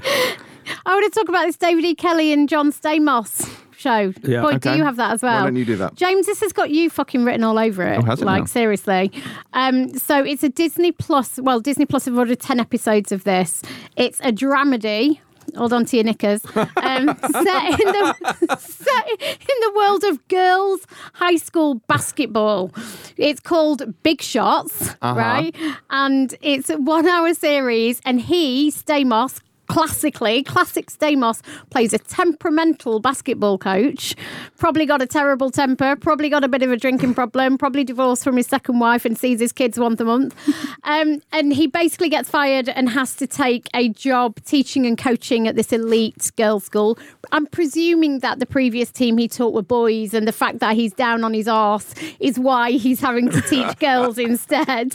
[0.04, 1.94] I want to talk about this David E.
[1.94, 3.48] Kelley and John Stamos
[3.80, 4.12] show.
[4.22, 4.72] Yeah, Boy, okay.
[4.72, 5.40] do you have that as well?
[5.40, 5.94] Why don't you do that?
[5.94, 7.98] James, this has got you fucking written all over it.
[7.98, 8.46] Oh, has it Like, now?
[8.46, 9.10] seriously.
[9.52, 13.62] Um, so it's a Disney Plus, well, Disney Plus have ordered 10 episodes of this.
[13.96, 15.18] It's a dramedy.
[15.56, 16.44] Hold on to your knickers.
[16.54, 16.62] Um,
[17.32, 22.70] set, in the, set in the world of girls' high school basketball.
[23.16, 25.14] It's called Big Shots, Uh-huh.
[25.18, 25.56] right?
[25.90, 29.40] And it's a one hour series, and he, Stamos,
[29.70, 34.16] classically, classic Stamos plays a temperamental basketball coach.
[34.58, 35.94] Probably got a terrible temper.
[35.94, 37.56] Probably got a bit of a drinking problem.
[37.56, 40.34] Probably divorced from his second wife and sees his kids once a month.
[40.82, 45.46] Um, and he basically gets fired and has to take a job teaching and coaching
[45.46, 46.98] at this elite girls' school.
[47.32, 50.92] I'm presuming that the previous team he taught were boys, and the fact that he's
[50.94, 54.94] down on his arse is why he's having to teach girls instead.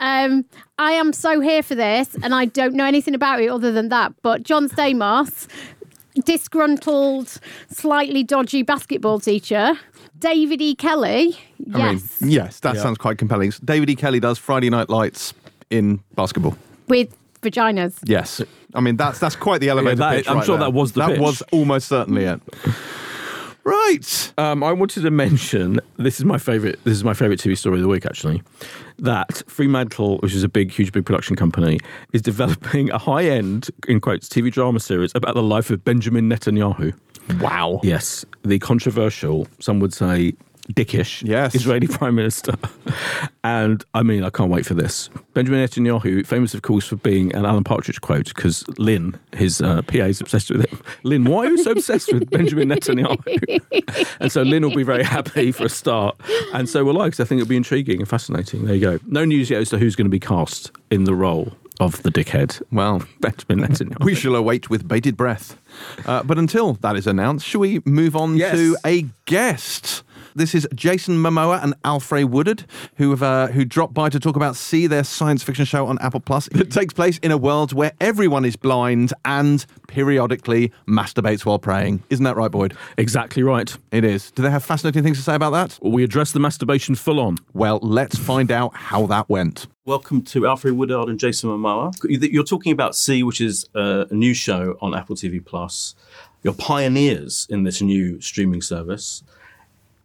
[0.00, 0.44] Um,
[0.78, 3.88] I am so here for this, and I don't know anything about it other than
[3.90, 4.12] that.
[4.22, 5.46] But John Stamos,
[6.24, 7.38] disgruntled,
[7.70, 9.72] slightly dodgy basketball teacher.
[10.18, 10.74] David E.
[10.74, 12.22] Kelley, yes.
[12.22, 13.52] I mean, yes, that sounds quite compelling.
[13.64, 13.96] David E.
[13.96, 15.34] Kelley does Friday Night Lights
[15.70, 16.56] in basketball.
[16.88, 17.98] with vaginas.
[18.04, 18.40] Yes.
[18.74, 20.28] I mean, that's that's quite the elevator that- pitch.
[20.28, 20.66] I'm right sure there.
[20.68, 21.20] that was the That pitch.
[21.20, 22.40] was almost certainly it.
[23.64, 24.32] Right.
[24.38, 26.80] Um, I wanted to mention this is my favorite.
[26.84, 28.42] This is my favorite TV story of the week, actually.
[28.98, 31.78] That Fremantle, which is a big, huge, big production company,
[32.12, 36.92] is developing a high-end, in quotes, TV drama series about the life of Benjamin Netanyahu.
[37.40, 37.80] Wow.
[37.82, 40.32] Yes, the controversial, some would say,
[40.72, 41.54] dickish Yes.
[41.54, 42.54] Israeli prime minister.
[43.44, 45.10] and I mean, I can't wait for this.
[45.34, 49.82] Benjamin Netanyahu, famous, of course, for being an Alan Partridge quote, because Lynn, his uh,
[49.82, 50.80] PA, is obsessed with him.
[51.02, 54.06] Lynn, why are you so obsessed with Benjamin Netanyahu?
[54.20, 56.16] and so Lynn will be very happy for a start.
[56.54, 58.64] And so will I, because I think it'll be intriguing and fascinating.
[58.66, 58.98] There you go.
[59.06, 62.10] No news yet as to who's going to be cast in the role of the
[62.10, 62.62] dickhead.
[62.70, 64.04] Well, Benjamin Netanyahu.
[64.04, 65.58] we shall await with bated breath.
[66.06, 68.54] Uh, but until that is announced, shall we move on Yes.
[68.56, 70.04] to a guest?
[70.34, 72.64] This is Jason Momoa and Alfre Woodard,
[72.96, 75.98] who have uh, who dropped by to talk about See, their science fiction show on
[76.00, 76.48] Apple Plus.
[76.48, 82.02] It takes place in a world where everyone is blind and periodically masturbates while praying.
[82.08, 82.74] Isn't that right, Boyd?
[82.96, 83.76] Exactly right.
[83.90, 84.30] It is.
[84.30, 85.78] Do they have fascinating things to say about that?
[85.82, 87.36] We address the masturbation full on.
[87.52, 89.66] Well, let's find out how that went.
[89.84, 91.92] Welcome to Alfre Woodard and Jason Momoa.
[92.08, 95.94] You're talking about C, which is uh, a new show on Apple TV Plus.
[96.42, 99.22] You're pioneers in this new streaming service,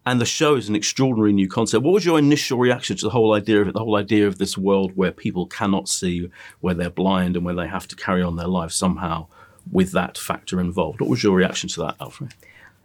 [0.08, 1.84] and the show is an extraordinary new concept.
[1.84, 3.74] What was your initial reaction to the whole idea of it?
[3.74, 6.30] The whole idea of this world where people cannot see,
[6.62, 9.28] where they're blind, and where they have to carry on their lives somehow
[9.70, 11.02] with that factor involved.
[11.02, 12.32] What was your reaction to that, Alfre?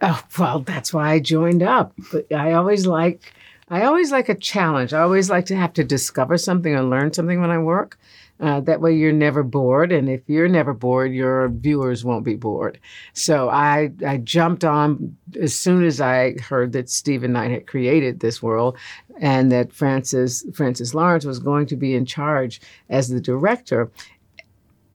[0.01, 1.93] Oh well, that's why I joined up.
[2.11, 3.33] But I always like,
[3.69, 4.91] I always like a challenge.
[4.93, 7.97] I always like to have to discover something or learn something when I work.
[8.39, 12.35] Uh, that way, you're never bored, and if you're never bored, your viewers won't be
[12.35, 12.79] bored.
[13.13, 18.19] So I, I jumped on as soon as I heard that Steven Knight had created
[18.19, 18.77] this world,
[19.21, 23.91] and that Francis Francis Lawrence was going to be in charge as the director.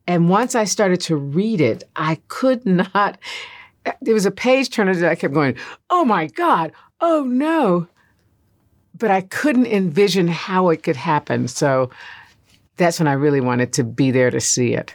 [0.06, 3.18] And once I started to read it, I could not.
[4.02, 5.56] There was a page turner that I kept going,
[5.90, 7.86] oh my God, oh no.
[8.96, 11.46] But I couldn't envision how it could happen.
[11.46, 11.90] So
[12.78, 14.94] that's when I really wanted to be there to see it.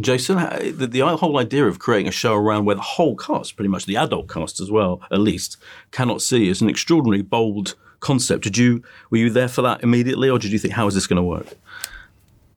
[0.00, 3.56] Jason, uh, the, the whole idea of creating a show around where the whole cast,
[3.56, 5.58] pretty much the adult cast as well, at least,
[5.90, 8.44] cannot see is an extraordinarily bold concept.
[8.44, 11.06] Did you were you there for that immediately, or did you think how is this
[11.06, 11.46] going to work?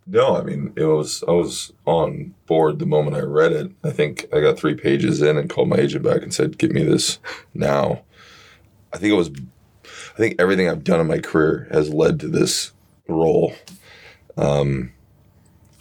[0.07, 3.71] No, I mean it was I was on board the moment I read it.
[3.83, 6.71] I think I got three pages in and called my agent back and said, "Get
[6.71, 7.19] me this
[7.53, 8.03] now."
[8.93, 9.29] I think it was
[10.13, 12.71] I think everything I've done in my career has led to this
[13.07, 13.53] role.
[14.37, 14.91] Um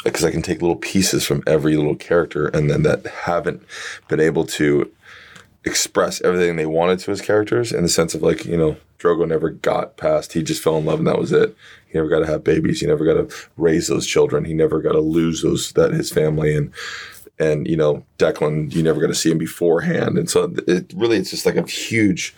[0.04, 3.62] because I can take little pieces from every little character and then that haven't
[4.06, 4.90] been able to
[5.64, 9.26] express everything they wanted to as characters in the sense of like, you know, Drogo
[9.26, 11.56] never got past, he just fell in love and that was it.
[11.86, 12.80] He never got to have babies.
[12.80, 14.44] He never got to raise those children.
[14.44, 16.72] He never got to lose those, that his family and,
[17.38, 20.18] and, you know, Declan, you never got to see him beforehand.
[20.18, 22.34] And so it really, it's just like a huge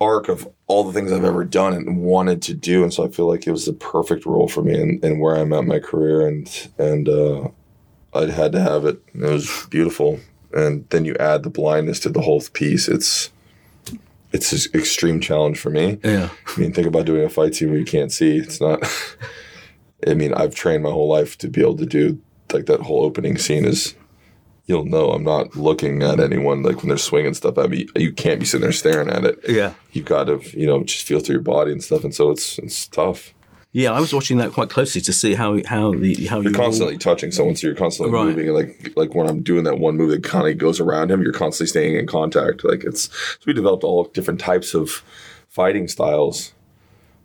[0.00, 2.84] arc of all the things I've ever done and wanted to do.
[2.84, 5.34] And so I feel like it was the perfect role for me and, and where
[5.34, 6.24] I'm at in my career.
[6.26, 7.48] And, and, uh,
[8.14, 9.02] I had to have it.
[9.12, 10.20] It was beautiful.
[10.52, 12.88] And then you add the blindness to the whole piece.
[12.88, 13.30] It's
[14.32, 15.98] it's an extreme challenge for me.
[16.04, 16.30] Yeah.
[16.46, 18.36] I mean, think about doing a fight scene where you can't see.
[18.36, 18.82] It's not.
[20.06, 22.20] I mean, I've trained my whole life to be able to do
[22.52, 23.94] like that whole opening scene is.
[24.70, 27.88] You'll know I'm not looking at anyone like when they're swinging stuff at me.
[27.96, 29.40] You can't be sitting there staring at it.
[29.48, 29.74] Yeah.
[29.90, 32.04] You've got to, you know, just feel through your body and stuff.
[32.04, 33.34] And so it's it's tough.
[33.72, 36.56] Yeah, I was watching that quite closely to see how how the how You're you
[36.56, 38.26] constantly touching someone, so you're constantly Right.
[38.26, 38.46] moving.
[38.46, 41.20] And like like when I'm doing that one move that kind of goes around him,
[41.20, 42.62] you're constantly staying in contact.
[42.64, 45.02] Like it's so we developed all different types of
[45.48, 46.52] fighting styles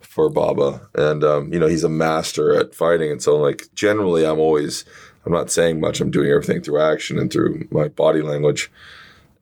[0.00, 3.12] for Baba, and um, you know he's a master at fighting.
[3.12, 4.84] And so like generally, I'm always
[5.26, 6.00] I'm not saying much.
[6.00, 8.70] I'm doing everything through action and through my body language,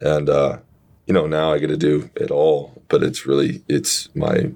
[0.00, 0.58] and uh,
[1.06, 2.82] you know now I get to do it all.
[2.88, 4.50] But it's really it's my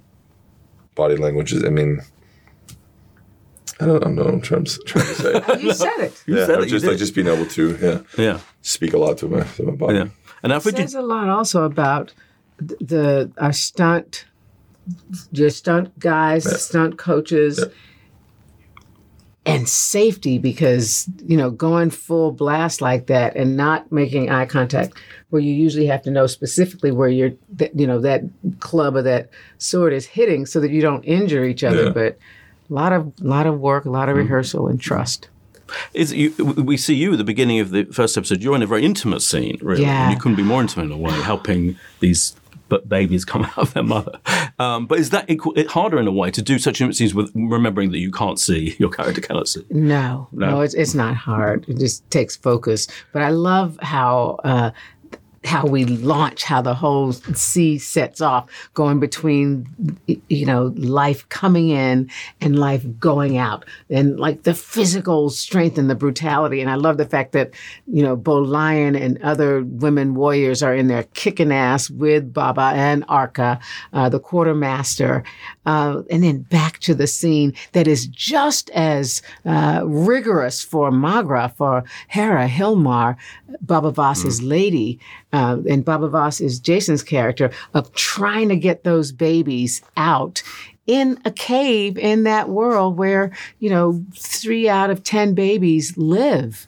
[0.94, 1.52] body language.
[1.52, 2.00] Is, I mean
[3.80, 5.60] I don't, I don't know what I'm trying, to- trying to say.
[5.60, 6.22] You said it.
[6.26, 7.78] yeah, said it, you just like just being able to
[8.16, 9.94] yeah Yeah, speak a lot to my to my body.
[9.98, 10.08] yeah.
[10.42, 12.12] And Alfre, says did, a lot also about
[12.58, 14.24] th- the our stunt,
[15.32, 17.62] your stunt guys, stunt coaches,
[19.48, 24.96] and safety because you know going full blast like that and not making eye contact,
[25.30, 28.22] where you usually have to know specifically where your that you know that
[28.60, 31.90] club or that sword is hitting so that you don't injure each other, Yeah.
[31.90, 32.18] but.
[32.70, 34.24] A lot of lot of work, a lot of mm-hmm.
[34.24, 35.30] rehearsal and trust.
[35.94, 38.42] is you, we see you at the beginning of the first episode.
[38.42, 39.82] You're in a very intimate scene, really.
[39.82, 40.04] Yeah.
[40.04, 42.36] And you couldn't be more intimate in a way, helping these
[42.68, 44.18] b- babies come out of their mother.
[44.58, 47.14] Um, but is that equal, it harder in a way to do such intimate scenes
[47.14, 49.64] with remembering that you can't see, your character cannot see?
[49.70, 50.50] No, No.
[50.50, 51.64] no, it's it's not hard.
[51.68, 52.86] It just takes focus.
[53.12, 54.70] But I love how uh,
[55.48, 59.66] how we launch, how the whole sea sets off, going between
[60.28, 62.10] you know life coming in
[62.42, 66.60] and life going out, and like the physical strength and the brutality.
[66.60, 67.54] And I love the fact that
[67.86, 72.72] you know Bo Lion and other women warriors are in there kicking ass with Baba
[72.74, 73.58] and Arka,
[73.94, 75.24] uh, the quartermaster,
[75.64, 81.56] uh, and then back to the scene that is just as uh, rigorous for Maghra,
[81.56, 83.16] for Hera Hilmar,
[83.62, 85.00] Baba Voss's lady,
[85.32, 90.42] uh, and Baba Voss is Jason's character of trying to get those babies out
[90.86, 96.66] in a cave in that world where you know three out of ten babies live.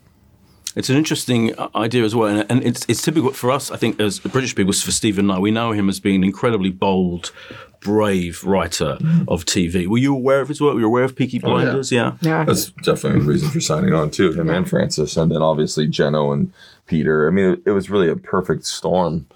[0.77, 3.71] It's an interesting uh, idea as well, and, and it's it's typical for us.
[3.73, 6.25] I think as British people, for Stephen and I, we know him as being an
[6.25, 7.33] incredibly bold,
[7.81, 9.87] brave writer of TV.
[9.87, 10.75] Were you aware of his work?
[10.75, 11.91] Were you aware of Peaky Blinders?
[11.91, 12.17] yeah.
[12.21, 12.45] Yeah.
[12.45, 14.33] That's definitely a reason for signing on too.
[14.33, 16.53] Him and Francis, and then obviously Jenno and
[16.91, 17.29] Peter.
[17.29, 19.27] I mean, it, it was really a perfect storm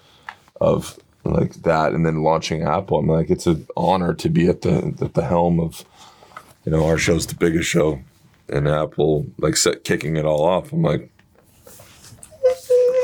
[0.59, 2.97] of like that, and then launching Apple.
[2.97, 5.85] I mean, like it's an honor to be at the at the helm of,
[6.65, 8.01] you know, our show's the biggest show,
[8.49, 10.73] and Apple like set kicking it all off.
[10.73, 11.09] I'm like.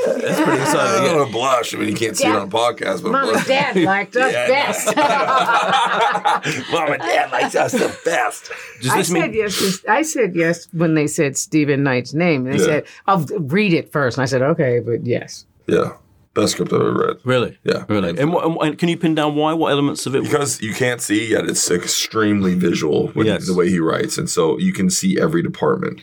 [0.04, 1.02] That's pretty I exciting.
[1.02, 1.16] don't Yeah.
[1.16, 1.74] want to blush.
[1.74, 4.32] I mean, you can't see it on a podcast, but Mom and Dad liked us
[4.32, 4.96] Yeah, best.
[6.72, 8.50] Mom and Dad liked us the best.
[8.80, 9.34] Does I this said mean?
[9.34, 9.80] yes.
[9.82, 12.44] to- I said yes when they said Steven Knight's name.
[12.44, 12.64] They Yeah.
[12.64, 14.16] said, "I'll read it first.
[14.18, 15.92] And I said, "Okay, but yes." Yeah,
[16.34, 17.16] best script I've ever read.
[17.24, 17.58] Really?
[17.64, 17.84] Yeah.
[17.88, 18.18] Really.
[18.18, 19.52] And, what, and, and can you pin down why?
[19.52, 20.22] What elements of it?
[20.24, 23.46] because you can't see yet it's extremely visual with Yes.
[23.46, 26.00] the way he writes and so you can see every department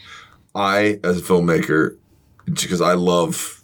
[0.56, 1.96] i as a filmmaker
[2.46, 3.59] because i love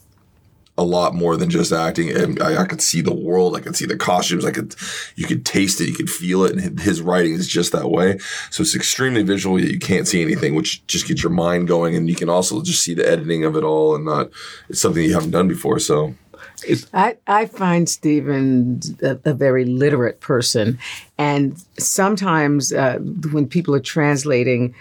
[0.77, 2.09] a lot more than just acting.
[2.09, 4.75] And I, I could see the world i could see the costumes i could
[5.15, 8.17] you could taste it you could feel it and his writing is just that way.
[8.49, 11.95] So it's extremely visual you can't see anything which just gets your mind going.
[11.95, 14.29] And you can also just see the editing of it all and not
[14.69, 16.15] it's something you haven't done before so.
[16.93, 20.79] I, I find Steven a, a very literate person.
[21.17, 22.99] And sometimes uh,
[23.31, 24.73] when people are translating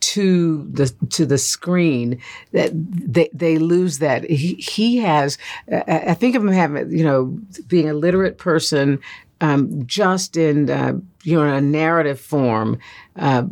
[0.00, 2.20] to the to the screen
[2.52, 4.24] that they, they lose that.
[4.24, 5.38] He, he has
[5.70, 9.00] I think of him having you know being a literate person
[9.40, 12.78] um, just in uh, you know a narrative form
[13.16, 13.44] uh,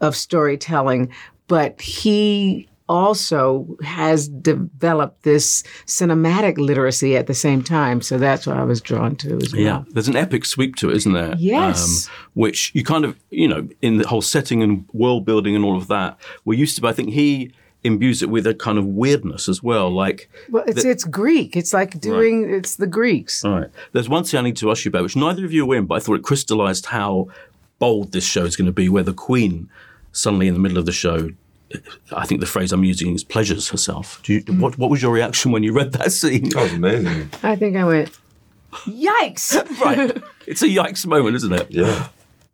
[0.00, 1.12] of storytelling
[1.48, 8.00] but he also has developed this cinematic literacy at the same time.
[8.00, 9.62] So that's what I was drawn to as well.
[9.62, 11.32] Yeah, there's an epic sweep to it, isn't there?
[11.32, 12.08] Um, Yes.
[12.34, 15.76] which you kind of, you know, in the whole setting and world building and all
[15.76, 16.82] of that, we're used to.
[16.82, 17.52] But I think he
[17.84, 19.88] imbues it with a kind of weirdness as well.
[19.90, 21.56] Like, Well, it's it's Greek.
[21.56, 23.44] It's like doing it's the Greeks.
[23.44, 25.70] all right, there's one thing I need to ask you about, which neither of you
[25.70, 27.28] are in, but I thought it crystallized how
[27.78, 29.70] bold this show is going to be, where the Queen
[30.10, 31.30] suddenly in the middle of the show.
[32.12, 34.20] I think the phrase I'm using is pleasures herself.
[34.22, 36.48] Do you, what, what was your reaction when you read that scene?
[36.50, 38.18] that was amazing I think I went,
[38.86, 39.80] yikes!
[39.80, 40.22] right.
[40.46, 41.66] It's a yikes moment, isn't it?
[41.70, 42.08] yeah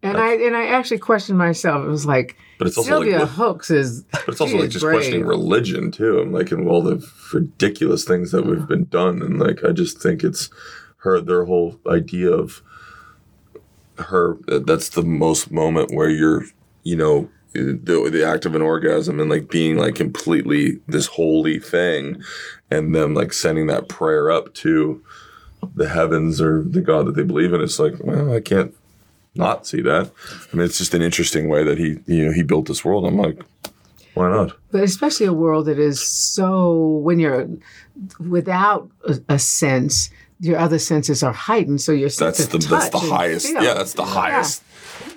[0.05, 1.83] and I and I actually questioned myself.
[1.85, 4.03] It was like, But it's also like Sylvia what- Hoeks is.
[4.03, 4.97] But it's also like just brave.
[4.97, 9.41] questioning religion too, and like and all the ridiculous things that we've been done, and
[9.41, 10.51] like I just think it's
[10.99, 12.63] her their whole idea of
[13.97, 14.37] her.
[14.47, 16.45] That's the most moment where you're,
[16.83, 21.59] you know, the the act of an orgasm and like being like completely this holy
[21.59, 22.23] thing,
[22.71, 25.03] and them like sending that prayer up to
[25.75, 27.61] the heavens or the God that they believe in.
[27.61, 28.75] It's like, well, I can't
[29.35, 30.11] not see that.
[30.53, 33.05] I mean, it's just an interesting way that he, you know, he built this world.
[33.07, 33.41] I'm like,
[34.15, 34.53] why not?
[34.71, 37.49] but especially a world that is so when you're
[38.21, 42.91] without a, a sense your other senses are heightened so your sense That's the that's
[42.91, 43.47] the highest.
[43.47, 43.63] feel.
[43.63, 44.63] Yeah, that's the highest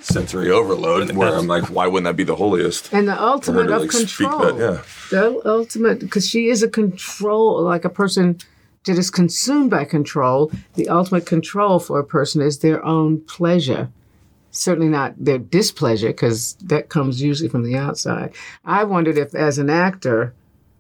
[0.02, 1.12] sensory overload.
[1.12, 2.94] Where I'm like, why wouldn't that be the holiest?
[2.94, 4.82] and the ultimate of like control that, yeah.
[5.12, 8.38] the ultimate because she is a control like a person
[8.86, 13.90] that is consumed by control the ultimate control for a person is their own pleasure
[14.58, 18.34] certainly not their displeasure because that comes usually from the outside.
[18.66, 20.34] I wondered if, as an actor,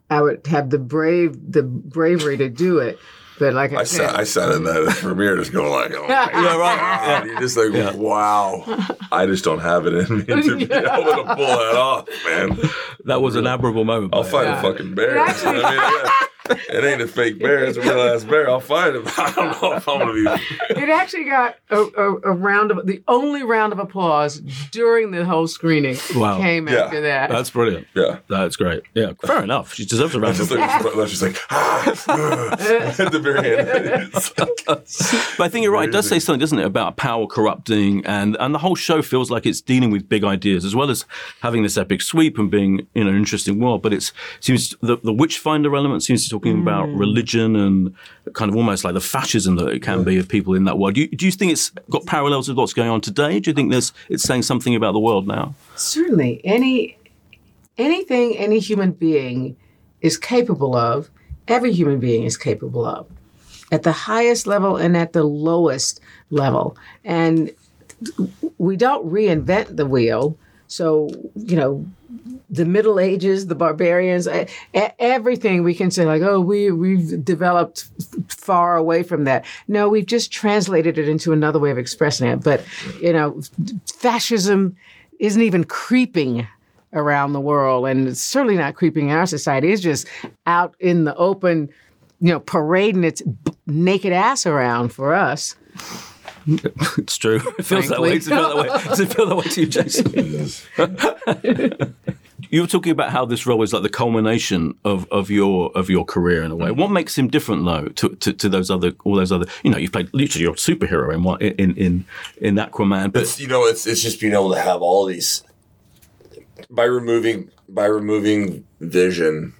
[0.09, 2.97] I would have the brave the bravery to do it.
[3.39, 6.01] But like I, I said, sat, I sat in that premiere just going like, oh
[6.03, 6.77] my Yeah, right.
[7.05, 7.25] God.
[7.27, 8.63] You're just like, wow.
[9.11, 12.57] I just don't have it in me to be able to pull that off, man.
[13.05, 14.13] That was an admirable moment.
[14.15, 14.59] I'll by fight Yeah.
[14.59, 15.17] a fucking bear.
[15.17, 16.11] It actually- I mean, yeah.
[16.49, 17.63] It ain't a fake bear.
[17.65, 18.49] It's a real ass bear.
[18.49, 19.03] I'll fight him.
[19.17, 20.25] I don't know if I'm gonna be.
[20.81, 24.39] it actually got a, a, a round of the only round of applause
[24.71, 26.37] during the whole screening Wow.
[26.39, 26.83] came Yeah.
[26.85, 27.29] after that.
[27.29, 27.87] That's brilliant.
[27.95, 28.19] Yeah.
[28.27, 28.83] That's great.
[28.93, 29.73] Yeah, fair enough.
[29.73, 30.83] She deserves a round of just applause.
[30.85, 31.91] like, that's just like ah,
[32.99, 33.57] at the very
[33.93, 34.11] end.
[34.65, 35.89] But I think you're right.
[35.89, 39.29] It does say something, doesn't it, about power corrupting, and and the whole show feels
[39.31, 41.05] like it's dealing with big ideas as well as
[41.41, 43.81] having this epic sweep and being in an interesting world.
[43.81, 46.97] But it's seems the the witch finder element seems to talking about hmm.
[46.97, 47.95] religion and
[48.33, 50.95] kind of almost like the fascism that it can be of people in that world.
[50.95, 53.39] Do you, do you think it's got parallels with what's going on today?
[53.39, 55.55] Do you think there's it's saying something about the world now?
[55.75, 56.97] Certainly, any
[57.77, 59.57] anything any human being
[60.01, 61.09] is capable of,
[61.47, 63.07] every human being is capable of,
[63.71, 66.77] at the highest level and at the lowest level.
[67.03, 67.51] And
[68.59, 70.37] we don't reinvent the wheel.
[70.67, 71.85] So you know,
[72.49, 74.27] the Middle Ages, the barbarians,
[74.73, 77.85] everything we can say like, oh, we we've developed
[78.29, 79.45] far away from that.
[79.67, 82.43] No, we've just translated it into another way of expressing it.
[82.43, 82.63] But
[83.01, 83.41] you know,
[83.85, 84.75] fascism
[85.19, 86.47] isn't even creeping
[86.93, 89.71] around the world, and it's certainly not creeping in our society.
[89.71, 90.07] It's just
[90.45, 91.69] out in the open,
[92.21, 93.21] you know, parading its
[93.65, 95.55] naked ass around for us.
[96.97, 97.41] It's true.
[97.59, 98.17] It feels that way.
[98.17, 98.67] Does it feel that way?
[98.83, 100.75] Does it feel that way to you, Jason?
[102.49, 105.89] You were talking about how this role is like the culmination of, of your of
[105.89, 106.69] your career in a way.
[106.69, 106.77] Mm.
[106.77, 109.77] What makes him different though to, to, to those other all those other you know
[109.77, 112.05] you've played literally you're a superhero in what in in
[112.37, 115.43] in Aquaman, but It's you know, it's it's just being able to have all these
[116.69, 119.53] by removing by removing vision,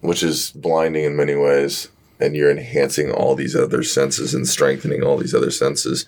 [0.00, 1.88] which is blinding in many ways,
[2.22, 6.06] and you're enhancing all these other senses and strengthening all these other senses.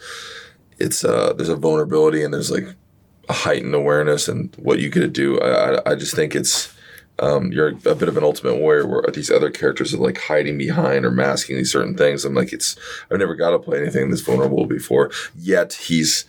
[0.78, 2.68] It's uh, there's a vulnerability and there's like
[3.28, 5.38] a heightened awareness and what you could do.
[5.40, 6.72] I I, I just think it's.
[7.20, 10.58] Um, you're a bit of an ultimate warrior where these other characters are like hiding
[10.58, 12.24] behind or masking these certain things.
[12.24, 12.74] I'm like, it's,
[13.08, 15.12] I've never got to play anything this vulnerable before.
[15.38, 16.24] Yet he's,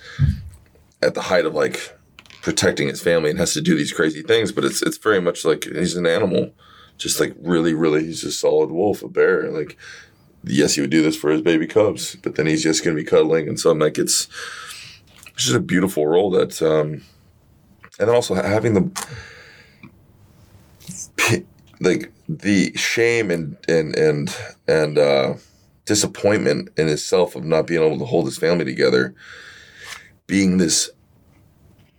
[1.02, 1.98] at the height of like
[2.44, 5.44] protecting his family and has to do these crazy things, but it's it's very much
[5.44, 6.52] like he's an animal,
[6.98, 9.50] just like really, really, he's a solid wolf, a bear.
[9.52, 9.78] Like,
[10.44, 13.04] yes, he would do this for his baby cubs, but then he's just gonna be
[13.04, 14.28] cuddling, and so I'm like, it's,
[15.34, 17.04] it's just a beautiful role that, um,
[18.00, 19.08] and then also having the,
[21.80, 24.36] like the shame and and and
[24.68, 25.36] and uh,
[25.86, 29.14] disappointment in himself of not being able to hold his family together
[30.28, 30.90] being this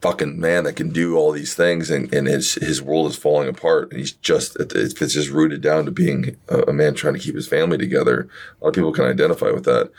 [0.07, 3.49] fucking man that can do all these things and, and his his world is falling
[3.49, 7.19] apart and he's just it's it's just rooted down to being a, man trying to
[7.19, 8.29] keep his family together.
[8.61, 9.91] A lot of people can identify with that.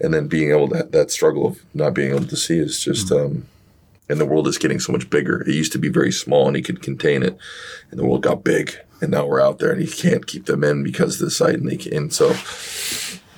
[0.00, 3.12] And then being able to that struggle of not being able to see is just
[3.12, 3.46] um
[4.08, 5.42] and the world is getting so much bigger.
[5.42, 7.38] It used to be very small and he could contain it
[7.92, 10.64] and the world got big and now we're out there and he can't keep them
[10.64, 12.34] in because of the site and they can and so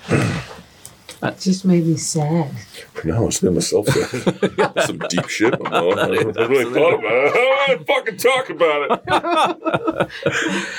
[1.23, 2.51] It just made me sad.
[3.05, 3.87] No, it's been myself.
[4.87, 5.55] Some deep shit.
[5.67, 5.99] I'm.
[5.99, 6.33] I really
[6.73, 7.33] thought about it.
[7.33, 9.03] I don't want to fucking talk about
[10.01, 10.09] it.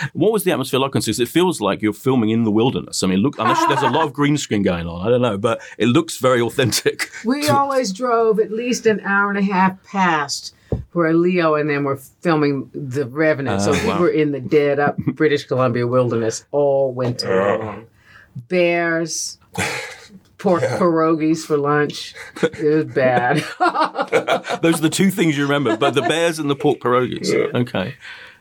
[0.14, 1.12] what was the atmosphere like on set?
[1.12, 3.04] 'Cause It feels like you're filming in the wilderness.
[3.04, 5.06] I mean, look, unless there's a lot of green screen going on.
[5.06, 7.10] I don't know, but it looks very authentic.
[7.24, 10.56] We always drove at least an hour and a half past
[10.94, 13.62] where Leo and them were filming The Revenant.
[13.62, 13.96] so Oh, wow.
[13.98, 17.64] we were in the dead up British Columbia wilderness all winter uh-huh.
[17.66, 17.86] long.
[18.48, 19.38] Bears,
[20.42, 22.14] pork pierogies for lunch.
[22.42, 23.38] It was bad.
[24.62, 27.34] Those are the two things you remember, but the bears and the pork pierogies.
[27.54, 27.96] Okay.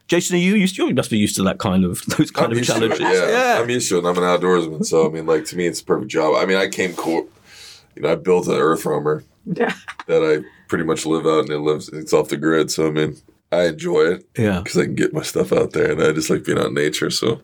[0.09, 0.75] Jason, are you used?
[0.77, 2.77] To, you must be used to that kind of those kind I'm of used to
[2.85, 2.97] it.
[2.99, 3.01] challenges.
[3.01, 3.61] Yeah, yeah.
[3.63, 4.05] I'm used to it.
[4.05, 6.35] I'm an outdoorsman, so I mean, like to me, it's a perfect job.
[6.37, 7.29] I mean, I came cool.
[7.95, 9.73] You know, I built an earth roamer that
[10.09, 11.89] I pretty much live out, and it lives.
[11.91, 13.17] It's off the grid, so I mean,
[13.53, 14.59] I enjoy it Yeah.
[14.61, 16.75] because I can get my stuff out there, and I just like being out in
[16.75, 17.11] nature.
[17.11, 17.41] So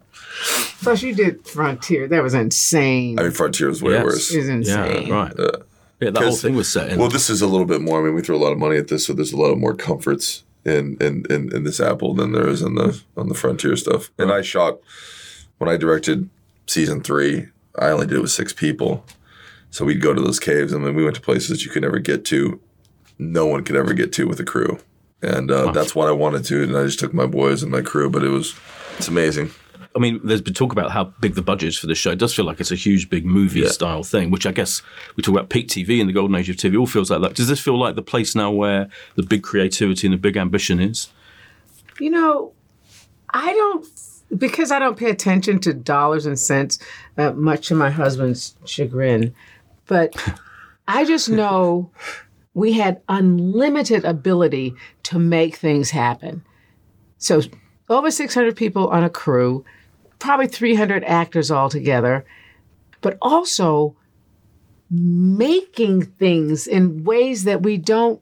[0.82, 2.06] Plus, you did Frontier.
[2.08, 3.18] That was insane.
[3.18, 4.04] I mean, Frontier was way Yes.
[4.04, 4.34] worse.
[4.34, 5.06] it was insane.
[5.08, 5.14] Yeah.
[5.14, 5.38] Right.
[5.38, 5.50] Uh,
[6.00, 6.10] Yeah.
[6.10, 6.98] That whole thing was set in.
[6.98, 8.00] Well, this is a little bit more.
[8.00, 9.58] I mean, we threw a lot of money at this, so there's a lot of
[9.58, 13.34] more comforts in in, in, in this Apple than there is in the on the
[13.34, 14.10] Frontier stuff.
[14.18, 14.78] And I shot
[15.58, 16.28] when I directed
[16.66, 17.48] season three.
[17.78, 19.04] I only did it with six people,
[19.70, 21.98] so we'd go to those caves, and then we went to places you could never
[21.98, 22.60] get to.
[23.18, 24.78] No one could ever get to with a crew,
[25.22, 26.62] and uh, that's what I wanted to.
[26.62, 28.54] And I just took my boys and my crew, but it was
[28.98, 29.50] it's amazing.
[29.96, 32.10] I mean, there's been talk about how big the budget is for the show.
[32.10, 33.68] It does feel like it's a huge, big movie Yeah.
[33.68, 34.82] style thing, which I guess
[35.16, 36.74] we talk about peak TV and the golden age of TV.
[36.74, 37.34] It all feels like that.
[37.34, 40.80] Does this feel like the place now where the big creativity and the big ambition
[40.80, 41.08] is?
[41.98, 42.52] You know,
[43.30, 43.86] I don't
[44.36, 46.78] because I don't pay attention to dollars and cents,
[47.16, 49.34] uh, much to my husband's chagrin.
[49.86, 50.14] But
[50.88, 51.90] I just know
[52.54, 54.74] we had unlimited ability
[55.04, 56.44] to make things happen.
[57.18, 57.40] So
[57.88, 59.64] over 600 people on a crew,
[60.26, 62.24] probably 300 actors altogether,
[63.00, 63.94] but also
[64.90, 68.20] making things in ways that we don't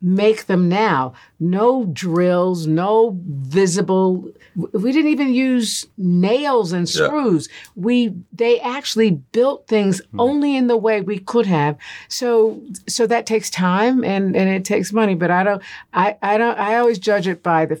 [0.00, 1.12] make them now.
[1.38, 4.30] No drills, no visible.
[4.54, 7.06] We didn't even use nails and Yeah.
[7.06, 7.50] screws.
[7.76, 10.20] We they actually built things hmm.
[10.20, 11.76] only in the way we could have.
[12.08, 15.14] So so that takes time and and it takes money.
[15.14, 15.62] But I don't.
[15.92, 16.58] I I don't.
[16.58, 17.78] I always judge it by the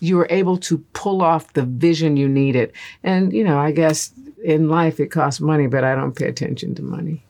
[0.00, 2.72] you were able to pull off the vision you needed.
[3.02, 4.12] And you know, I guess
[4.44, 7.22] in life it costs money, but I don't pay attention to money.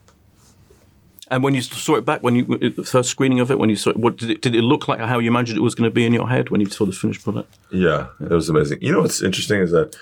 [1.30, 3.76] And when you saw it back, when you the first screening of it, when you
[3.76, 4.99] saw it, what did it, did it look like?
[4.99, 6.93] How you imagined it was going to be in your head when you saw the
[6.93, 7.57] finished product?
[7.70, 8.78] Yeah, it was amazing.
[8.82, 9.97] You know what's interesting is that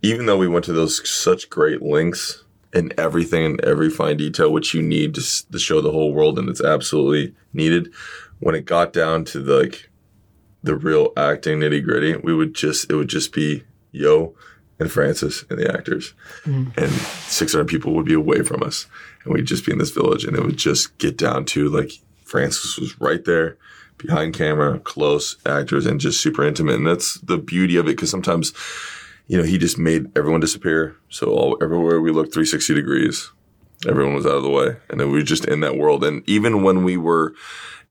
[0.00, 4.50] even though we went to those such great lengths and everything and every fine detail
[4.50, 7.92] which you need to, to show the whole world and it's absolutely needed,
[8.40, 9.90] when it got down to the, like
[10.62, 14.34] the real acting nitty gritty, we would just it would just be Yo
[14.78, 16.76] and Francis and the actors, mm.
[16.76, 18.86] and 600 people would be away from us,
[19.24, 21.92] and we'd just be in this village, and it would just get down to like
[22.24, 23.58] Francis was right there
[23.98, 26.76] behind camera, close actors, and just super intimate.
[26.76, 28.52] And that's the beauty of it because sometimes,
[29.26, 30.96] you know, he just made everyone disappear.
[31.08, 33.30] So all, everywhere we looked 360 degrees,
[33.86, 34.76] everyone was out of the way.
[34.88, 36.04] And then we were just in that world.
[36.04, 37.34] And even when we were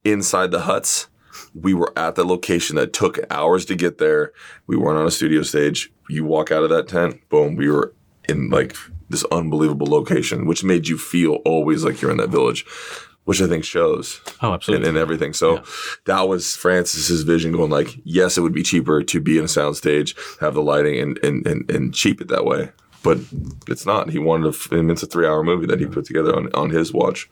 [0.04, 1.08] inside the huts,
[1.54, 4.32] we were at the location that took hours to get there.
[4.68, 5.92] We weren't on a studio stage.
[6.10, 7.94] You walk out of that tent, boom, we were
[8.30, 8.76] in like
[9.10, 12.66] this unbelievable location, which made you feel always like you're in that village,
[13.26, 14.88] which I think shows Oh, absolutely.
[14.88, 15.34] and everything.
[15.34, 15.64] So
[16.06, 19.48] that was Francis's vision going like, yes, it would be cheaper to be in a
[19.48, 22.72] soundstage, have the lighting and, and, and, and cheap it that way.
[23.04, 23.18] But
[23.68, 24.10] it's not.
[24.12, 26.50] He wanted to, f- and it's a three hour movie that he put together on,
[26.54, 27.30] on his watch.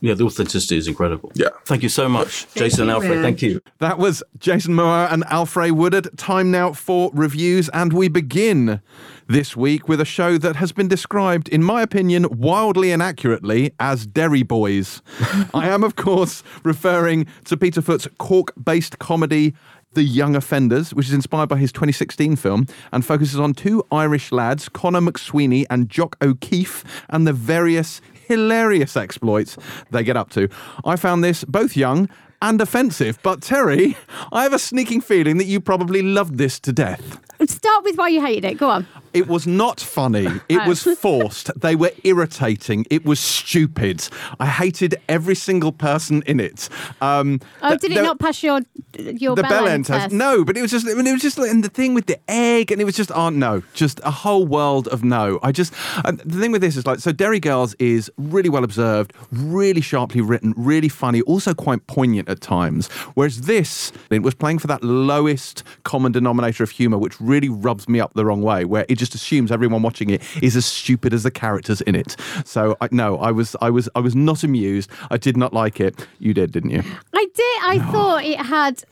[0.00, 1.30] yeah, the authenticity is incredible.
[1.34, 1.48] Yeah.
[1.66, 3.20] Thank you so much, Jason and Alfre.
[3.22, 3.60] Thank you.
[3.78, 6.16] That was Jason Momoa and Alfre Woodard.
[6.16, 8.80] Time now for reviews, and we begin
[9.28, 14.06] this week with a show that has been described, in my opinion, wildly inaccurately as
[14.06, 15.02] Derry Boys.
[15.54, 19.54] I am, of course, referring to Peter Foott's Cork-based comedy.
[19.92, 24.30] The Young Offenders, which is inspired by his 2016 film and focuses on two Irish
[24.30, 29.58] lads, Connor McSweeney and Jock O'Keeffe, and the various hilarious exploits
[29.90, 30.48] they get up to.
[30.84, 32.08] I found this both young
[32.42, 33.18] and offensive.
[33.22, 33.96] But Terry,
[34.32, 37.18] I have a sneaking feeling that you probably loved this to death.
[37.46, 38.58] Start with why you hated it.
[38.58, 38.86] Go on.
[39.14, 40.28] It was not funny.
[40.50, 41.50] It was forced.
[41.58, 42.84] They were irritating.
[42.90, 44.06] It was stupid.
[44.38, 46.68] I hated every single person in it.
[47.00, 48.60] Um, Oh, th- did it there- not pass your
[48.98, 50.12] your the bell end test.
[50.12, 52.06] No, but it was just I mean, it was just like, and the thing with
[52.06, 55.40] the egg, and it was just oh no, just a whole world of no.
[55.42, 55.72] I just
[56.04, 57.10] and the thing with this is like so.
[57.10, 62.40] Derry Girls is really well observed, really sharply written, really funny, also quite poignant at
[62.40, 62.88] times.
[63.14, 67.88] Whereas this it was playing for that lowest common denominator of humour, which really rubs
[67.88, 68.64] me up the wrong way.
[68.64, 72.16] Where it just assumes everyone watching it is as stupid as the characters in it.
[72.44, 74.90] So I, no, I was I was I was not amused.
[75.10, 76.06] I did not like it.
[76.18, 76.82] You did, didn't you?
[77.14, 77.58] I did.
[77.62, 78.82] I thought it had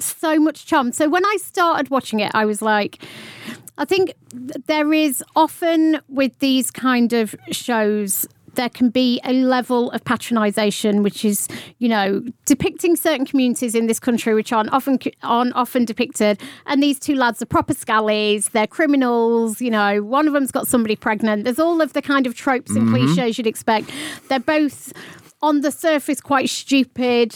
[0.00, 0.92] so much charm.
[0.92, 3.02] So when I started watching it, I was like,
[3.76, 4.14] I think
[4.66, 8.26] there is often with these kind of shows.
[8.54, 11.48] There can be a level of patronisation, which is,
[11.78, 16.40] you know, depicting certain communities in this country which aren't often aren't often depicted.
[16.66, 18.50] And these two lads are proper scallies.
[18.50, 19.60] They're criminals.
[19.60, 21.44] You know, one of them's got somebody pregnant.
[21.44, 23.14] There's all of the kind of tropes and mm-hmm.
[23.14, 23.90] cliches you'd expect.
[24.28, 24.92] They're both
[25.44, 27.28] on the surface quite stupid,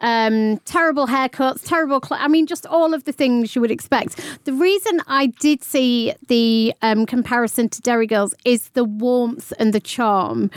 [0.00, 2.00] um, terrible haircuts, terrible.
[2.04, 4.10] Cl- I mean, just all of the things you would expect.
[4.44, 9.72] The reason I did see the um, comparison to Derry Girls is the warmth and
[9.72, 10.50] the charm,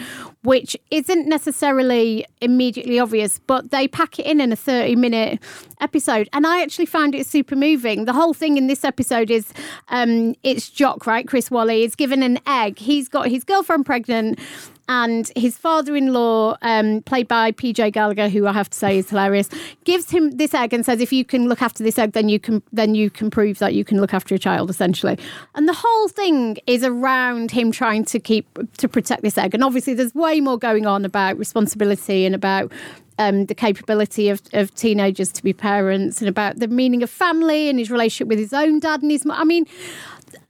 [0.43, 5.39] which isn't necessarily immediately obvious, but they pack it in in a thirty-minute
[5.79, 8.05] episode, and I actually found it super moving.
[8.05, 9.53] The whole thing in this episode is
[9.89, 11.27] um, it's Jock, right?
[11.27, 12.79] Chris Walley is given an egg.
[12.79, 14.39] He's got his girlfriend pregnant
[14.87, 19.49] and his father-in-law, um, played by PJ Gallagher, who I have to say is hilarious,
[19.83, 22.39] gives him this egg and says, "If you can look after this egg, then you
[22.39, 25.17] can then you can prove that you can look after a child." Essentially,
[25.55, 29.53] and the whole thing is around him trying to keep to protect this egg.
[29.53, 32.71] And obviously, there's way more going on about responsibility and about
[33.17, 37.69] um, the capability of, of teenagers to be parents and about the meaning of family
[37.69, 39.39] and his relationship with his own dad and his mum.
[39.39, 39.65] I mean,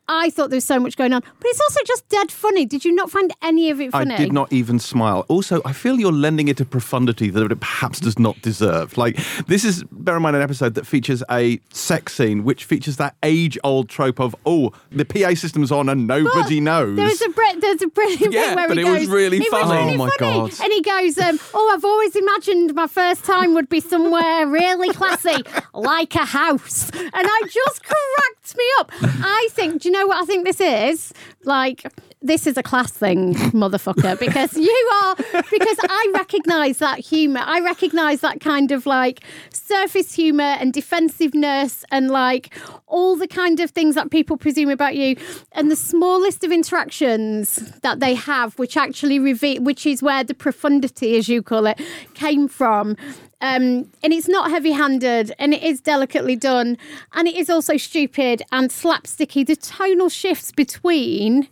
[0.08, 2.66] I thought there was so much going on, but it's also just dead funny.
[2.66, 4.14] Did you not find any of it funny?
[4.14, 5.26] I did not even smile.
[5.28, 8.98] Also, I feel you're lending it a profundity that it perhaps does not deserve.
[8.98, 12.98] Like, this is, bear in mind, an episode that features a sex scene, which features
[12.98, 16.96] that age old trope of, oh, the PA system's on and nobody knows.
[16.96, 19.52] There's a bre- there's a brilliant Yeah, bit where but he it was really it
[19.52, 19.80] was funny.
[19.82, 20.50] really Oh my funny.
[20.52, 20.60] God.
[20.64, 24.90] And he goes, um, "Oh, I've always imagined my first time would be somewhere really
[24.94, 25.42] classy,
[25.74, 28.92] like a house." And I just cracked me up.
[29.02, 31.14] I think, do you know what I think this is?
[31.44, 31.86] Like.
[32.26, 37.42] This is a class thing, motherfucker, because you are, because I recognise that humour.
[37.46, 42.52] I recognise that kind of like surface humour and defensiveness and like
[42.88, 45.18] all the kind of things that people presume about you.
[45.52, 50.34] And the smallest of interactions that they have, which actually reveal, which is where the
[50.34, 51.80] profundity, as you call it,
[52.16, 52.98] came from.
[53.42, 56.78] Um, and it's not heavy handed and it is delicately done
[57.14, 59.46] and it is also stupid and slapsticky.
[59.46, 61.48] The tonal shifts between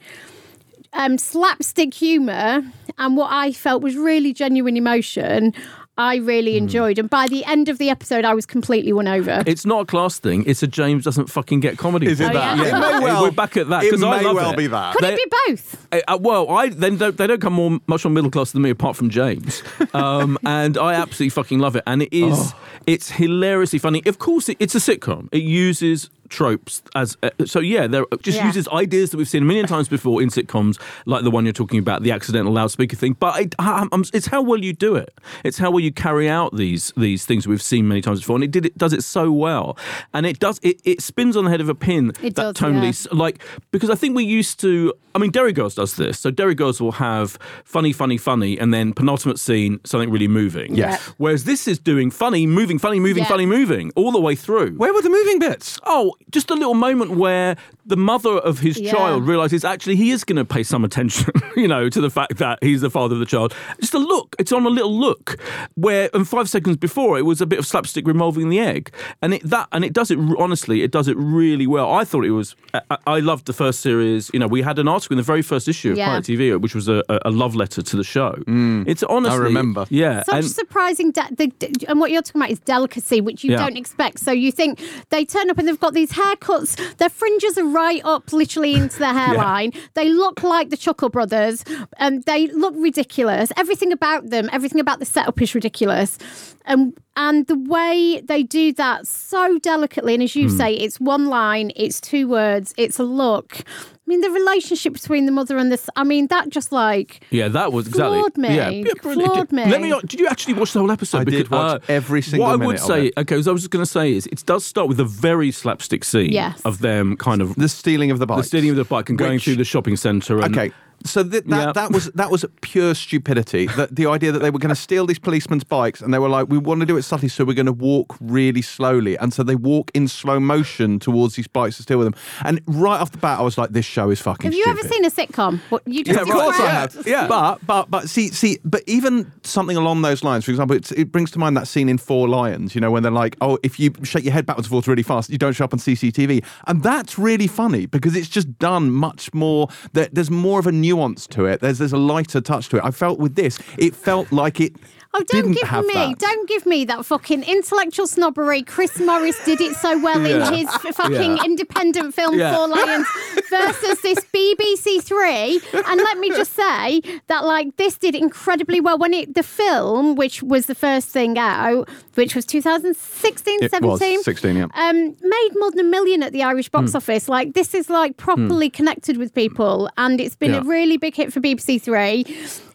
[0.94, 2.62] um, slapstick humour
[2.98, 5.54] and what I felt was really genuine emotion,
[5.96, 6.26] I Hmm.
[6.26, 6.98] really enjoyed.
[6.98, 9.44] And by the end of the episode, I was completely won over.
[9.46, 10.44] It's not a class thing.
[10.48, 12.08] It's a James doesn't fucking get comedy.
[12.08, 12.34] Is it thing.
[12.34, 12.58] that?
[12.58, 12.64] yeah.
[12.66, 13.22] It may well.
[13.24, 14.58] We're back at that It because I may love well it.
[14.58, 14.96] be that.
[14.96, 15.88] Could They- it be both?
[15.92, 18.64] Uh, uh, well, I then don't, they don't come more much more middle class than
[18.64, 19.62] me, apart from James,
[19.94, 21.84] um, and I absolutely fucking love it.
[21.86, 22.54] And it is Oh.
[22.88, 24.02] it's hilariously funny.
[24.08, 25.30] Of course, it, it's a sitcom.
[25.32, 27.60] It uses tropes as uh, so.
[27.60, 28.48] Yeah, there just Yeah.
[28.48, 31.54] uses ideas that we've seen a million times before in sitcoms, like the one you're
[31.54, 33.14] talking about, the accidental loudspeaker thing.
[33.20, 35.14] But it, I, I'm- it's how well you do it.
[35.44, 38.44] It's how well you carry out these these things we've seen many times before, and
[38.44, 39.78] it did it does it so well.
[40.14, 42.10] And it does it, it spins on the head of a pin.
[42.22, 43.18] It that does, tonally yeah.
[43.18, 44.94] like because I think we used to.
[45.16, 46.20] I mean, Derry Girls does this.
[46.20, 50.74] So Derry Girls will have funny, funny, funny, and then penultimate scene something really moving.
[50.76, 51.00] Yes.
[51.18, 53.30] Whereas this is doing funny, moving, funny, moving, Yeah.
[53.30, 54.72] funny, moving all the way through.
[54.72, 55.80] Where were the moving bits?
[55.86, 57.56] Oh, just a little moment where
[57.86, 58.92] the mother of his Yeah.
[58.94, 62.38] child realizes actually he is going to pay some attention, you know, to the fact
[62.38, 63.54] that he's the father of the child.
[63.82, 64.36] Just a look.
[64.40, 65.40] It's on a little look
[65.76, 69.34] where, and five seconds before, it was a bit of slapstick revolving the egg, and
[69.34, 70.82] it that and it does it honestly.
[70.84, 71.92] It does it really well.
[71.94, 72.56] I thought it was.
[72.74, 74.30] I, I loved the first series.
[74.34, 76.08] You know, we had an article in the very first issue of Yeah.
[76.08, 78.32] Pilot TV, which was a, a a love letter to the show.
[78.48, 78.88] Mm.
[78.88, 79.38] It's honestly.
[79.40, 79.86] I remember.
[79.90, 80.24] Yeah.
[80.24, 83.58] Such and- surprising, de- the, and what you're talking about is delicacy, which you Yeah.
[83.58, 84.20] don't expect.
[84.20, 88.02] So you think they turn up and they've got these haircuts, their fringes are right
[88.04, 89.72] up, literally into their hairline.
[89.94, 91.64] They look like the Chuckle Brothers,
[91.98, 93.52] and they look ridiculous.
[93.56, 96.18] Everything about them, everything about the setup is ridiculous,
[96.66, 100.58] and and the way they do that so delicately, and as you hmm.
[100.58, 103.64] say, it's one line, it's two words, it's a look.
[104.06, 105.90] I mean, the relationship between the mother and this.
[105.96, 108.18] I mean, that just like Yeah, that was exactly.
[108.20, 108.54] Floored me.
[108.56, 108.92] Yeah, yeah.
[109.02, 109.66] Floored me.
[109.66, 109.94] Let me.
[109.94, 111.20] Uh, did you actually watch the whole episode?
[111.22, 113.14] I did watch every single What I would of say, it.
[113.18, 115.52] okay, as I was just going to say is, it does start with a very
[115.52, 116.60] slapstick scene Yes.
[116.66, 118.40] of them kind of The stealing of the bike.
[118.40, 120.40] the stealing of the bike and going through the shopping centre.
[120.42, 120.74] And, Okay.
[121.06, 121.72] So th- that Yeah.
[121.74, 123.68] that was that was pure stupidity.
[123.68, 126.30] That the idea that they were going to steal these policemen's bikes and they were
[126.30, 129.34] like, we want to do it subtly, so we're going to walk really slowly, and
[129.34, 132.16] so they walk in slow motion towards these bikes to steal with them.
[132.46, 134.52] And right off the bat, I was like, this show is fucking.
[134.52, 135.60] Have you ever seen a sitcom?
[135.70, 137.04] What you just Yeah, of course I have.
[137.06, 140.46] Yeah, but but but see see, but even something along those lines.
[140.46, 142.76] For example, it's, it brings to mind that scene in Four Lions.
[142.76, 145.04] You know, when they're like, "Oh, if you shake your head backwards and forwards really
[145.04, 148.92] fast, you don't show up on CCTV," and that's really funny because it's just done
[148.92, 149.68] much more.
[149.94, 151.60] There, there's more of a nuance to it.
[151.60, 152.84] There's there's a lighter touch to it.
[152.84, 154.76] I felt with this, it felt like it.
[155.16, 156.16] Oh, don't give me, that.
[156.18, 158.64] don't give me that fucking intellectual snobbery.
[158.64, 160.48] Chris Morris did it so well Yeah.
[160.48, 161.44] in his fucking Yeah.
[161.46, 162.56] independent film Yeah.
[162.56, 163.08] Four Lions
[163.50, 165.62] versus this BBC Three.
[165.74, 170.16] And let me just say that like this did incredibly well when it the film,
[170.16, 173.90] which was the first thing out, which was 2016, It 17.
[174.18, 174.66] was 16, yeah.
[174.74, 176.98] um, made more than a million at the Irish box Hmm.
[176.98, 177.30] office.
[177.30, 181.32] Like this is like properly connected with people, and it's been a really big hit
[181.32, 182.26] for BBC Three.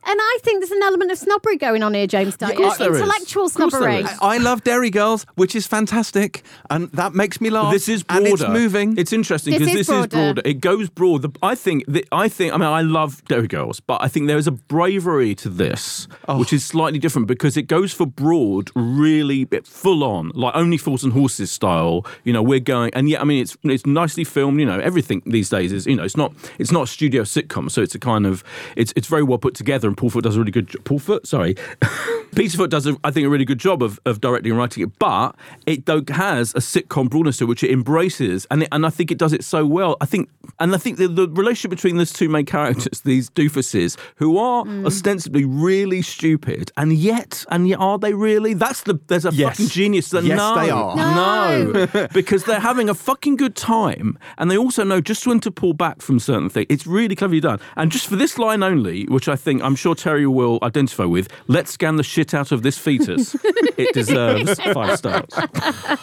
[0.07, 2.55] And I think there's an element of snobbery going on here, James Dyer.
[2.55, 2.99] course there is.
[3.01, 4.05] Intellectual Of course there snobbery.
[4.05, 4.19] is.
[4.23, 7.73] I love Derry Girls, which is fantastic, and that makes me laugh.
[7.73, 8.27] This is broader.
[8.27, 8.53] and broader.
[8.55, 8.97] it's moving.
[8.99, 10.09] It's interesting This because is this is broader.
[10.35, 10.43] broader.
[10.45, 11.23] It goes broad.
[11.23, 11.85] The- I think.
[11.89, 12.53] that I think.
[12.55, 16.09] I mean, I love Derry Girls, but I think there is a bravery to this,
[16.29, 16.39] Oh.
[16.39, 21.05] which is slightly different because it goes for broad, really full on, like only fools
[21.05, 22.07] and horses style.
[22.25, 24.61] You know, we're going, and yeah, I mean, it's it's nicely filmed.
[24.61, 27.71] You know, everything these days is you know, it's not it's not a studio sitcom,
[27.71, 28.43] so it's a kind of
[28.77, 29.88] it's it's very well put together.
[29.89, 30.69] And Paul Foot does a really good.
[30.69, 31.55] jo- Paul Foot, sorry.
[32.35, 34.83] Peter Foott does, a, I think, a really good job of, of directing and writing
[34.85, 35.35] it, but
[35.67, 38.91] it do- has a sitcom broadness to it, which it embraces, and it, and I
[38.91, 39.97] think it does it so well.
[40.01, 40.29] I think
[40.61, 44.65] And I think the, the relationship between those two main characters, these doofuses, who are
[44.65, 44.85] Mm.
[44.87, 48.55] ostensibly really stupid, and yet, and yet, are they really?
[48.55, 49.57] That's the there's a Yes.
[49.57, 50.11] fucking genius.
[50.11, 50.97] That, Yes, no, they are.
[50.97, 55.51] No, because they're having a fucking good time, and they also know just when to
[55.51, 56.67] pull back from certain things.
[56.69, 57.61] It's really cleverly done.
[57.77, 61.29] And just for this line only, which I think I'm sure Terry will identify with,
[61.47, 63.35] let's scan the shit out of this fetus.
[63.45, 65.25] it deserves five stars.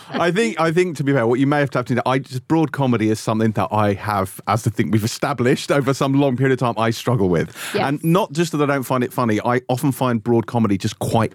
[0.09, 2.47] I think I think to be fair, what you may have tapped into, I just
[2.47, 6.37] broad comedy is something that I have, as I think we've established over some long
[6.37, 7.83] period of time, I struggle with, Yes.
[7.83, 9.39] and not just that I don't find it funny.
[9.43, 11.33] I often find broad comedy just quite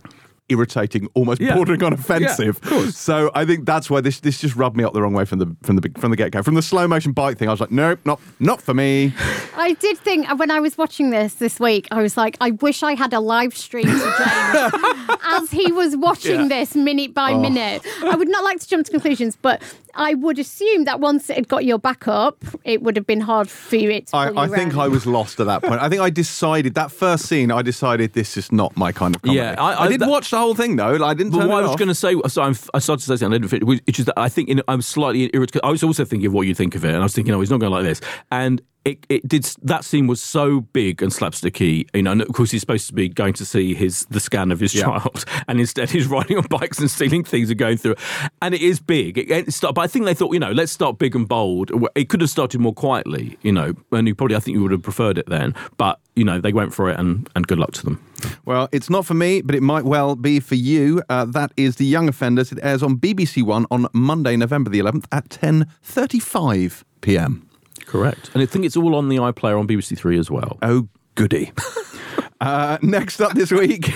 [0.51, 1.55] irritating, almost Yeah.
[1.55, 2.61] bordering on offensive.
[2.62, 2.96] Yeah, of course.
[2.96, 5.38] So I think that's why this this just rubbed me up the wrong way from
[5.38, 6.42] the from the from the get go.
[6.42, 9.14] From the slow motion bike thing, I was like, nope, not not for me.
[9.57, 12.51] I did think uh, when I was watching this this week, I was like, I
[12.53, 16.48] wish I had a live stream to James as he was watching Yeah.
[16.48, 17.82] this minute by minute.
[18.03, 19.62] I would not like to jump to conclusions, but
[19.94, 23.20] I would assume that once it had got your back up, it would have been
[23.20, 24.76] hard for you it to I, pull I think.
[24.76, 25.82] I was lost at that point.
[25.82, 27.51] I think I decided that first scene.
[27.51, 29.38] I decided this is not my kind of comedy.
[29.38, 30.93] Yeah, I- I- did that- watch the whole thing though.
[30.93, 31.32] Like, I didn't.
[31.32, 33.38] But what I was going to say, so I'm, I started to say something, I
[33.38, 35.62] didn't fit, which is that I think in, I'm slightly irritated.
[35.64, 37.41] I was also thinking of what you think of it, and I was thinking, oh,
[37.41, 38.01] he's not going to like this.
[38.30, 39.45] And it, it did.
[39.62, 42.12] That scene was so big and slapsticky, you know.
[42.12, 44.74] And of course, he's supposed to be going to see his the scan of his
[44.74, 44.85] Yeah.
[44.85, 47.93] child, and instead he's riding on bikes and stealing things and going through.
[47.93, 47.99] it.
[48.43, 49.18] And it is big.
[49.18, 51.70] It, it start, but I think they thought, you know, let's start big and bold.
[51.95, 53.74] It could have started more quietly, you know.
[53.93, 55.55] And you probably, I think you would have preferred it then.
[55.76, 58.03] But you know, they went for it, and and good luck to them.
[58.45, 61.03] Well, it's not for me, but it might well be for you.
[61.09, 62.53] Uh, that is The Young Offenders.
[62.53, 67.49] It airs on BBC One on Monday, November the 11th at 10.35 p.m.
[67.91, 68.30] Correct.
[68.34, 70.59] And I think it's all on the iPlayer on BBC Three as well.
[70.62, 70.86] Oh,
[71.16, 71.51] goody.
[72.41, 73.93] uh, next up this week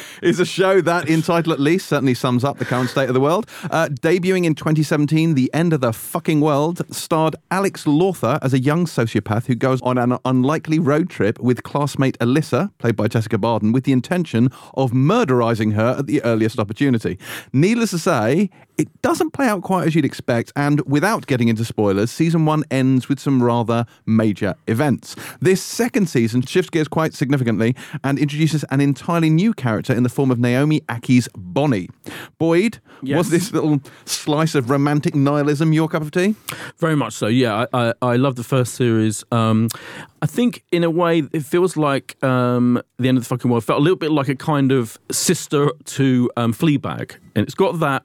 [0.22, 3.14] is a show that, in title at least, certainly sums up the current state of
[3.14, 3.46] the world.
[3.70, 8.58] Uh, debuting in 2017, The End of the Fucking World starred Alex Lawther as a
[8.58, 13.38] young sociopath who goes on an unlikely road trip with classmate Alyssa, played by Jessica
[13.38, 17.18] Barden, with the intention of murderizing her at the earliest opportunity.
[17.52, 21.64] Needless to say, it doesn't play out quite as you'd expect, and without getting into
[21.64, 25.14] spoilers, season one ends with some rather major events.
[25.40, 30.08] This second season shifts gears quite significantly and introduces an entirely new character in the
[30.08, 31.88] form of Naomi Ackie's Bonnie.
[32.38, 33.18] Boyd, Yes.
[33.18, 36.34] was this little slice of romantic nihilism your cup of tea?
[36.78, 37.26] Very much so.
[37.26, 39.24] Yeah, I, I, I love the first series.
[39.32, 39.68] Um,
[40.22, 43.64] I think in a way it feels like um, the end of the fucking world
[43.64, 47.80] felt a little bit like a kind of sister to um, Fleabag, and it's got
[47.80, 48.04] that.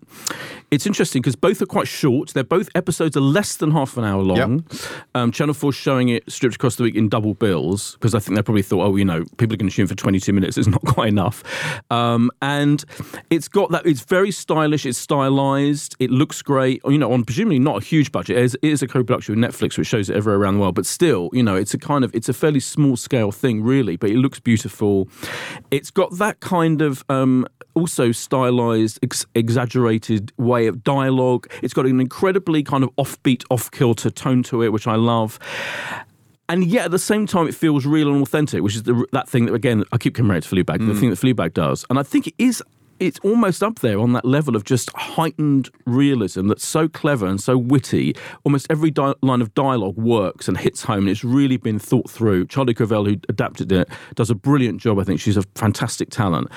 [0.72, 2.34] It's interesting because both are quite short.
[2.34, 4.65] They're both episodes are less than half an hour long.
[5.13, 8.36] Um, Channel Four showing it stripped across the week in double bills because I think
[8.36, 10.57] they probably thought, oh, you know, people are going to tune for twenty two minutes.
[10.57, 11.43] It's not quite enough.
[11.91, 12.84] Um, and
[13.30, 13.86] it's got that.
[13.86, 14.88] It's very stylish.
[14.88, 15.95] It's stylized.
[15.99, 16.82] It looks great.
[16.84, 18.38] You know, on presumably not a huge budget.
[18.38, 20.74] It is, it is a co-production with Netflix, which shows it everywhere around the world.
[20.74, 23.97] But still, you know, it's a kind of it's a fairly small scale thing, really.
[23.97, 25.08] But it looks beautiful.
[25.72, 31.47] It's got that kind of um, also stylized, ex- exaggerated way of dialogue.
[31.62, 35.39] It's got an incredibly kind of offbeat, off kilter tone to it, which I love
[36.49, 39.28] and yet at the same time it feels real and authentic, which is the, that
[39.28, 41.99] thing that again I keep coming back to Fleabag, the thing that Fleabag does, and
[41.99, 42.64] I think it is.
[42.99, 47.41] It's almost up there on that level of just heightened realism that's so clever and
[47.41, 48.15] so witty.
[48.43, 52.09] Almost every di- line of dialogue works and hits home, and it's really been thought
[52.09, 52.47] through.
[52.47, 54.99] Charlie Covell, who adapted it, does a brilliant job.
[54.99, 56.47] I think she's a fantastic talent.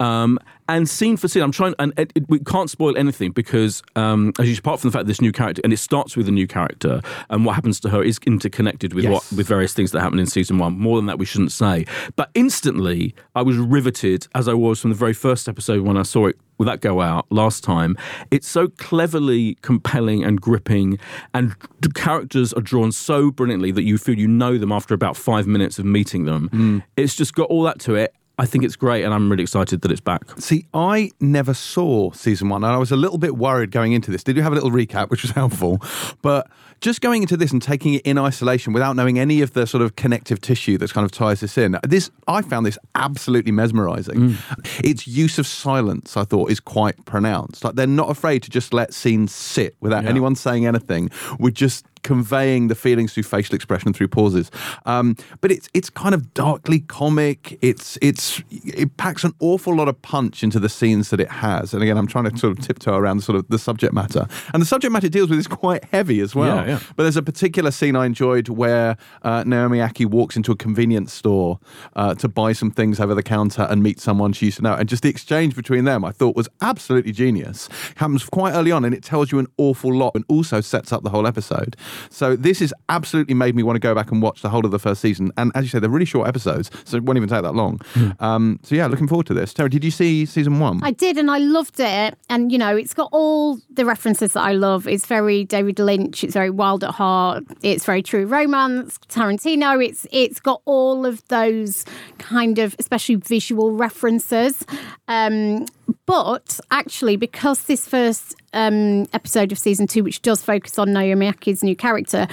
[0.00, 0.38] Um,
[0.68, 4.32] and scene for scene, I'm trying, and it, it- we can't spoil anything because, um,
[4.38, 6.30] as you, apart from the fact that this new character, and it starts with a
[6.32, 7.00] new character,
[7.30, 9.12] and what happens to her is interconnected with Yes.
[9.12, 10.78] what with various things that happen in season one.
[10.78, 11.86] More than that, we shouldn't say.
[12.16, 16.02] But instantly, I was riveted as I was from the very first episode when I
[16.02, 16.36] saw it.
[16.58, 17.96] With that go out last time,
[18.32, 20.98] it's so cleverly compelling and gripping,
[21.32, 25.16] and the characters are drawn so brilliantly that you feel you know them after about
[25.16, 26.82] five minutes of meeting them.
[26.96, 28.12] It's just got all that to it.
[28.40, 30.22] I think it's great, and I'm really excited that it's back.
[30.38, 34.10] See, I never saw season one, and I was a little bit worried going into
[34.12, 34.22] this.
[34.22, 35.82] Did you have a little recap, which was helpful?
[36.22, 36.48] But
[36.80, 39.82] just going into this and taking it in isolation without knowing any of the sort
[39.82, 44.14] of connective tissue that kind of ties this in, this I found this absolutely mesmerizing.
[44.36, 44.84] Mm.
[44.84, 47.64] Its use of silence, I thought, is quite pronounced.
[47.64, 50.10] Like they're not afraid to just let scenes sit without Yeah.
[50.10, 51.10] anyone saying anything.
[51.40, 54.50] We're just conveying the feelings through facial expression through pauses.
[54.86, 57.58] Um, but it's it's kind of darkly comic.
[57.60, 61.74] It's it's it packs an awful lot of punch into the scenes that it has.
[61.74, 64.26] And again i'm trying to sort of tiptoe around sort of the subject matter.
[64.52, 66.56] And the subject matter it deals with is quite heavy as well.
[66.56, 66.80] Yeah, yeah.
[66.96, 71.12] but there's a particular scene i enjoyed where uh, naomi ackie walks into a convenience
[71.12, 71.58] store
[71.96, 74.74] uh, to buy some things over the counter and meet someone she used to know.
[74.74, 77.68] And just the exchange between them i thought was absolutely genius.
[77.90, 80.92] It happens quite early on and it tells you an awful lot and also sets
[80.92, 81.76] up the whole episode
[82.10, 84.70] So this has absolutely made me want to go back and watch the whole of
[84.70, 85.32] the first season.
[85.36, 87.80] And as you say, they're really short episodes, so it won't even take that long.
[88.20, 89.54] Um, so yeah, looking forward to this.
[89.54, 90.80] Terry, did you see season one?
[90.82, 92.18] I did, and I loved it.
[92.28, 94.86] And you know, it's got all the references that I love.
[94.86, 96.24] It's very David Lynch.
[96.24, 97.44] It's very wild at heart.
[97.62, 98.98] It's very true romance.
[99.08, 99.84] Tarantino.
[99.84, 101.84] It's it's got all of those
[102.18, 104.64] kind of, especially visual references.
[105.06, 105.66] Um,
[106.06, 111.30] but actually, because this first um, episode of season two, which does focus on Naomi
[111.30, 112.26] Ackie's new character,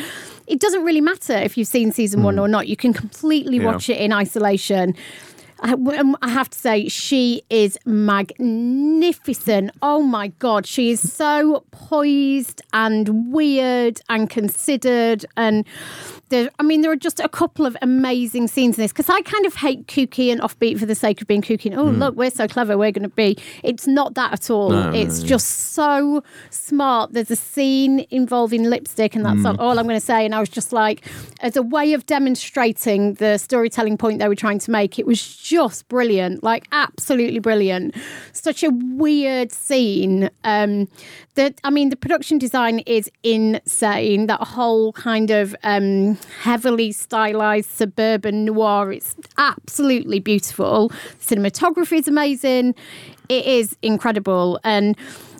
[0.47, 2.67] it doesn't really matter if you've seen season one or not.
[2.67, 3.65] You can completely Yeah.
[3.65, 4.95] watch it in isolation.
[5.61, 9.71] I, um, I have to say, she is magnificent.
[9.81, 10.65] Oh my God.
[10.65, 15.25] She is so poised and weird and considered.
[15.37, 15.65] And
[16.29, 19.21] there, I mean, there are just a couple of amazing scenes in this because I
[19.21, 21.67] kind of hate kooky and offbeat for the sake of being kooky.
[21.67, 22.77] And, oh, look, we're so clever.
[22.77, 23.37] We're going to be.
[23.63, 24.69] It's not that at all.
[24.71, 25.27] No, no, it's yeah.
[25.29, 27.13] just so smart.
[27.13, 29.59] There's a scene involving lipstick, and that's Mm.
[29.59, 30.25] all I'm going to say.
[30.25, 31.05] And I was just like,
[31.41, 35.21] as a way of demonstrating the storytelling point they were trying to make, it was
[35.45, 37.95] just brilliant, like absolutely brilliant.
[38.33, 40.31] Such a weird scene.
[40.43, 40.87] Um,
[41.35, 44.25] that I mean, the production design is insane.
[44.25, 48.91] That whole kind of um, heavily stylized suburban noir.
[48.91, 50.89] It's absolutely beautiful.
[51.19, 52.73] Cinematography is amazing.
[53.29, 54.97] It is incredible, and.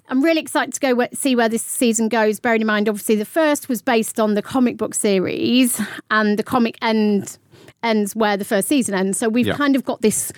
[0.07, 2.39] I'm really excited to go see where this season goes.
[2.39, 5.81] Bearing in mind, obviously, the first was based on the comic book series,
[6.11, 7.39] and the comic end
[7.85, 9.17] ends where the first season ends.
[9.17, 9.55] So we've Yeah.
[9.55, 10.31] kind of got this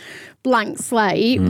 [0.44, 1.42] blank slate,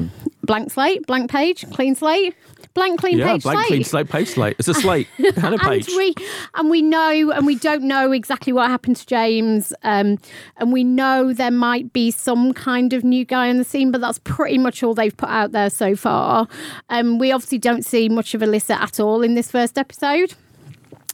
[0.44, 2.34] blank slate, blank page, clean slate,
[2.74, 3.68] blank clean Yeah, page blank, slate.
[3.68, 4.56] clean slate, page slate.
[4.60, 5.88] It's a slate and a And page.
[5.90, 6.14] we
[6.56, 10.18] and we know and we don't know exactly what happened to James, um,
[10.58, 14.00] and we know there might be some kind of new guy on the scene, but
[14.02, 16.48] that's pretty much all they've put out there so far.
[16.90, 20.34] Um, we obviously don't see much of Alyssa at all in this first episode.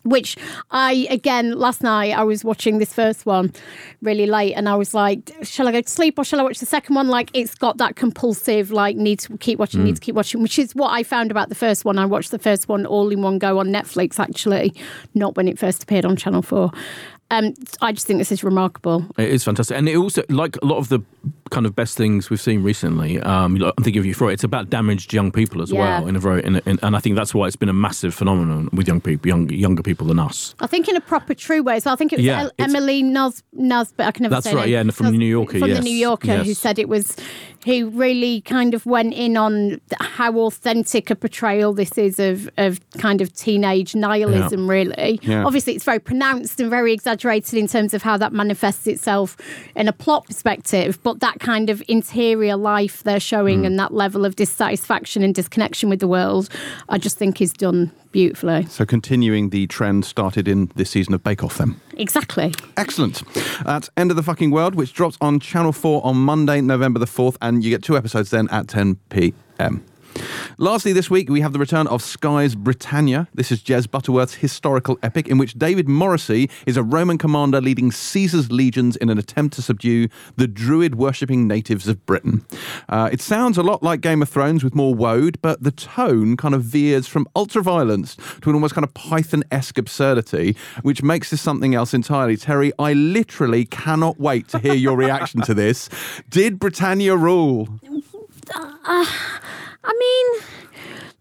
[0.04, 0.36] Which
[0.72, 3.54] I again last night I was watching this first one
[4.02, 6.60] really late and I was like, shall I go to sleep or shall I watch
[6.60, 7.08] the second one?
[7.08, 10.60] Like it's got that compulsive like need to keep watching, need to keep watching, which
[10.60, 11.98] is what I found about the first one.
[11.98, 14.74] I watched the first one all in one go on Netflix actually,
[15.14, 16.72] not when it first appeared on Channel Four.
[17.32, 19.08] Um, I just think this is remarkable.
[19.18, 21.00] It is fantastic, and it also like a lot of the
[21.54, 23.20] kind of best things we've seen recently.
[23.22, 24.34] Um, I'm thinking of Euphoria.
[24.34, 25.80] It's about damaged young people as Yeah.
[26.00, 27.74] well, in a very, in a, in, and I think that's why it's been a
[27.74, 30.56] massive phenomenon with young people, young, younger people than us.
[30.60, 31.92] I think in a proper true way So.
[31.92, 34.06] I think it was Yeah, Emily Nas Nasbit.
[34.06, 34.88] I can never That's say right, name.
[34.88, 37.16] yeah, from Nas- New Yorker, From yes, the New Yorker, who said it was,
[37.66, 42.80] who really kind of went in on how authentic a portrayal this is of of
[42.98, 44.70] kind of teenage nihilism.
[44.70, 45.46] Really, Yeah.
[45.46, 49.38] obviously it's very pronounced and very exaggerated in terms of how that manifests itself
[49.76, 51.00] in a plot perspective.
[51.04, 53.66] But that kind of interior life they're showing Hmm.
[53.66, 56.50] and that level of dissatisfaction and disconnection with the world,
[56.90, 58.66] I just think is done beautifully.
[58.70, 61.76] So continuing the trend started in this season of Bake Off then.
[61.98, 62.54] Exactly.
[62.78, 63.22] Excellent.
[63.66, 67.06] That's End of the Fucking World, which drops on Channel 4 on Monday, November the
[67.08, 69.84] 4th, and you get two episodes then at 10 p.m.
[70.58, 73.28] Lastly, this week we have the return of Sky's Britannia.
[73.34, 77.92] This is Jez Butterworth's historical epic in which David Morrissey is a Roman commander leading
[77.92, 82.46] Caesar's legions in an attempt to subdue the druid worshipping natives of Britain.
[82.88, 86.38] Uh, it sounds a lot like Game of Thrones with more woad, but the tone
[86.38, 91.02] kind of veers from ultra violence to an almost kind of Python esque absurdity, which
[91.02, 92.38] makes this something else entirely.
[92.38, 95.90] Terry, I literally cannot wait to hear your reaction to this.
[96.30, 97.68] Did Britannia rule?
[99.84, 100.42] I mean,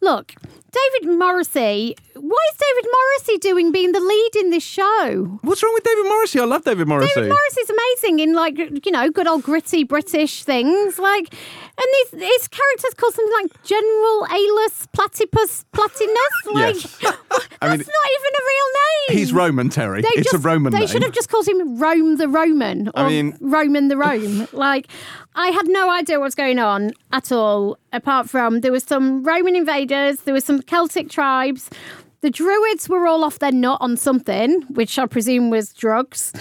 [0.00, 0.34] look,
[0.72, 1.94] David Morrissey.
[2.14, 5.38] What is David Morrissey doing being the lead in this show?
[5.42, 6.40] What's wrong with David Morrissey?
[6.40, 7.12] I love David Morrissey.
[7.14, 12.22] David Morrissey's amazing in like you know good old gritty British things like, and his
[12.22, 16.08] his character's called something like General Aulus Platypus Platinus.
[16.52, 16.96] Like Yes.
[17.00, 18.68] that's I mean- not even a real
[19.08, 19.18] name.
[19.18, 20.02] He's Roman, Terry.
[20.02, 20.88] They it's just, a Roman They name.
[20.88, 24.48] should have just called him Rome the Roman or I mean- Roman the Rome.
[24.52, 24.86] like,
[25.34, 29.22] I had no idea what was going on at all, apart from there was some
[29.22, 31.70] Roman invaders, there was some Celtic tribes.
[32.22, 36.32] The Druids were all off their nut on something, which I presume was drugs.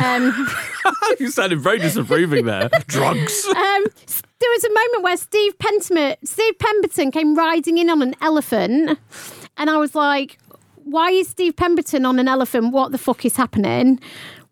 [0.00, 0.48] Um,
[1.20, 2.68] you sounded very disapproving there.
[2.88, 3.46] Drugs.
[3.46, 3.84] um,
[4.40, 5.54] there was a moment where Steve
[6.24, 8.98] Steve Pemberton came riding in on an elephant,
[9.56, 10.38] and I was like,
[10.74, 12.72] "Why is Steve Pemberton on an elephant?
[12.72, 14.00] What the fuck is happening?"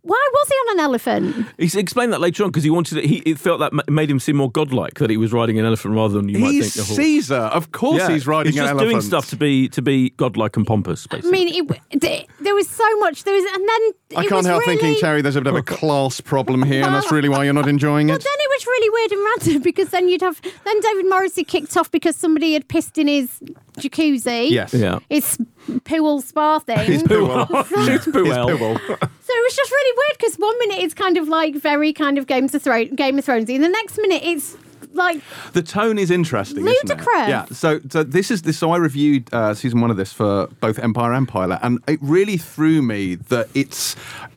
[0.07, 1.47] Why was he on an elephant?
[1.59, 3.05] He explained that later on because he wanted it.
[3.07, 5.65] He it felt that ma- made him seem more godlike that he was riding an
[5.65, 6.97] elephant rather than you might He's think a horse.
[6.97, 7.35] Caesar.
[7.37, 8.91] Of course Yeah, he's riding he's an just elephant.
[8.91, 11.07] doing stuff to be to be godlike and pompous.
[11.07, 11.29] Basically.
[11.29, 13.25] I mean, it, th- there was so much.
[13.25, 15.51] There was, and then I it can't was help really, thinking, Terry, there's a bit
[15.53, 18.13] of a class problem here, and that's really why you're not enjoying it.
[18.13, 18.25] But it.
[18.25, 21.77] then it was really weird and random because then you'd have then David Morrissey kicked
[21.77, 23.41] off because somebody had pissed in his
[23.79, 24.51] jacuzzi.
[24.51, 24.75] Yes.
[24.75, 24.99] yeah.
[25.09, 25.39] His
[25.85, 26.79] pool spa thing.
[26.87, 27.47] His Pooel.
[27.87, 28.59] Shoots His Puel.
[28.59, 28.79] Pooel.
[28.79, 32.19] So it was just really weird because one minute it's kind of like very kind
[32.19, 34.57] of Games of Thrones, Game of Thrones, and the next minute it's
[34.93, 35.21] like
[35.53, 36.89] The tone is interesting, isn't it?
[36.89, 37.29] Ludicrous.
[37.29, 37.45] Yeah.
[37.47, 38.59] So, so this is this.
[38.59, 41.99] So I reviewed uh, season one of this for both Empire and Pilot, and it
[42.03, 43.97] really threw me that it's.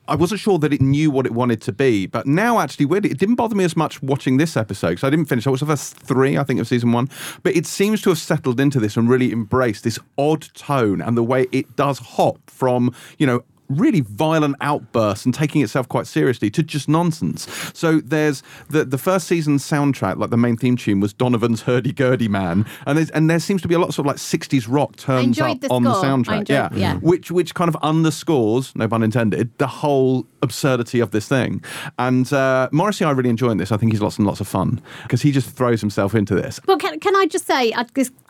[0.09, 3.11] I wasn't sure that it knew what it wanted to be, but now actually, weirdly,
[3.11, 5.45] it didn't bother me as much watching this episode because I didn't finish.
[5.45, 7.09] I was the first three, I think, of season one,
[7.43, 11.15] but it seems to have settled into this and really embraced this odd tone and
[11.15, 16.07] the way it does hop from you know really violent outbursts and taking itself quite
[16.07, 17.47] seriously to just nonsense.
[17.73, 21.93] So there's the the first season soundtrack, like the main theme tune was Donovan's Hurdy
[21.93, 24.17] Gurdy Man, and there's, and there seems to be a lot of sort of like
[24.17, 26.39] 60s rock turns enjoyed up the on the soundtrack.
[26.39, 26.69] enjoyed- yeah.
[26.73, 26.95] yeah.
[26.95, 31.63] which which kind of underscores, no pun intended, the whole absurdity of this thing.
[31.97, 33.71] And uh, Morrissey, I really enjoying this.
[33.71, 36.59] I think he's lots and lots of fun because he just throws himself into this.
[36.65, 37.73] But can, can I just say,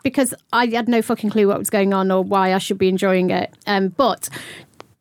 [0.02, 2.88] because I had no fucking clue what was going on or why I should be
[2.88, 3.54] enjoying it.
[3.66, 4.28] Um, but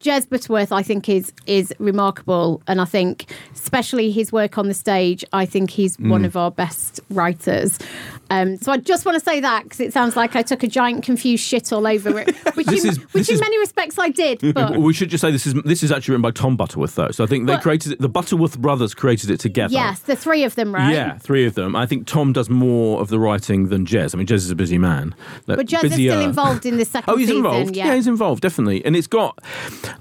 [0.01, 4.73] Jez Butterworth, I think, is is remarkable, and I think, especially his work on the
[4.73, 6.09] stage, I think he's Mm.
[6.09, 7.77] one of our best writers.
[8.29, 10.67] Um, so I just want to say that because it sounds like I took a
[10.67, 14.07] giant confused shit all over it, which, in, is- which in is- many respects I
[14.07, 14.53] did.
[14.53, 17.11] But We should just say this is this is actually written by Tom Butterworth though.
[17.11, 17.99] So I think they But- created it.
[17.99, 19.73] The Butterworth brothers created it together.
[19.73, 20.93] yes, the three of them, right?
[20.93, 21.75] Yeah, three of them.
[21.75, 24.15] I think Tom does more of the writing than Jez.
[24.15, 25.13] I mean, Jez is a busy man.
[25.45, 27.43] But Jez is still involved in the second Oh, he's season.
[27.45, 27.75] involved.
[27.75, 27.95] Yeah.
[27.95, 29.37] he's involved definitely, and it's got.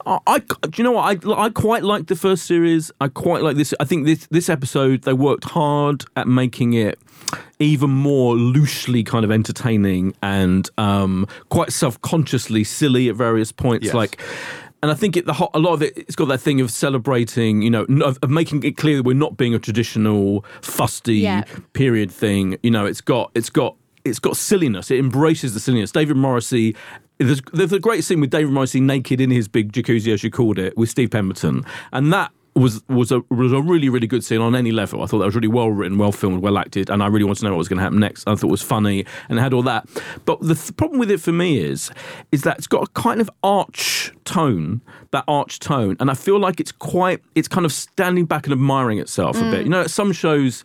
[0.06, 2.90] I, I do you know what I I quite like the first series.
[3.00, 3.74] I quite like this.
[3.80, 6.98] I think this this episode they worked hard at making it
[7.58, 13.86] even more loosely kind of entertaining and um, quite self consciously silly at various points.
[13.86, 13.94] Yes.
[13.94, 14.20] Like.
[14.80, 16.70] And I think it, the ho- a lot of it, it's got that thing of
[16.70, 21.16] celebrating, you know, of, of making it clear that we're not being a traditional fusty
[21.16, 21.42] Yeah.
[21.72, 22.58] period thing.
[22.62, 23.74] You know, it's got it's got
[24.04, 24.92] it's got silliness.
[24.92, 25.90] It embraces the silliness.
[25.90, 26.76] David Morrissey.
[27.18, 30.30] There's, there's a great scene with David Morrissey naked in his big jacuzzi, as you
[30.30, 34.24] called it, with Steve Pemberton, and that was was a was a really really good
[34.24, 35.02] scene on any level.
[35.02, 37.40] I thought that was really well written, well filmed, well acted, and I really wanted
[37.40, 38.26] to know what was going to happen next.
[38.26, 39.88] I thought it was funny and it had all that.
[40.24, 41.90] But the th- problem with it for me is
[42.32, 44.80] is that it's got a kind of arch tone,
[45.10, 48.52] that arch tone, and I feel like it's quite it's kind of standing back and
[48.52, 49.60] admiring itself a bit.
[49.60, 49.64] Mm.
[49.64, 50.64] You know, some shows,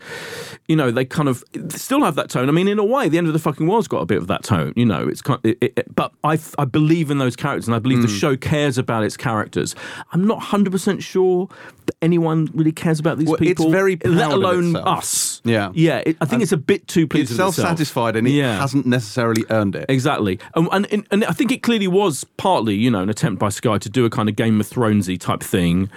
[0.68, 2.50] you know, they kind of still have that tone.
[2.50, 4.28] I mean, in a way, the end of the fucking world's got a bit of
[4.28, 4.74] that tone.
[4.76, 5.40] You know, it's kind.
[5.44, 8.20] It, it, but I I believe in those characters, and I believe the mm.
[8.20, 9.76] show cares about its characters.
[10.12, 11.50] I'm not hundred percent sure
[11.88, 14.88] that anyone really cares about these Well, it's people, very let alone itself.
[15.00, 15.33] us.
[15.46, 15.72] Yeah.
[15.74, 16.02] yeah.
[16.06, 18.58] It, I think it's a bit too pleased It's self-satisfied and it Yeah.
[18.60, 19.86] hasn't necessarily earned it.
[19.90, 23.40] Exactly, um, and, and and I think it clearly was partly, you know, an attempt
[23.40, 25.90] by Sky to do a kind of Game of Thronesy type thing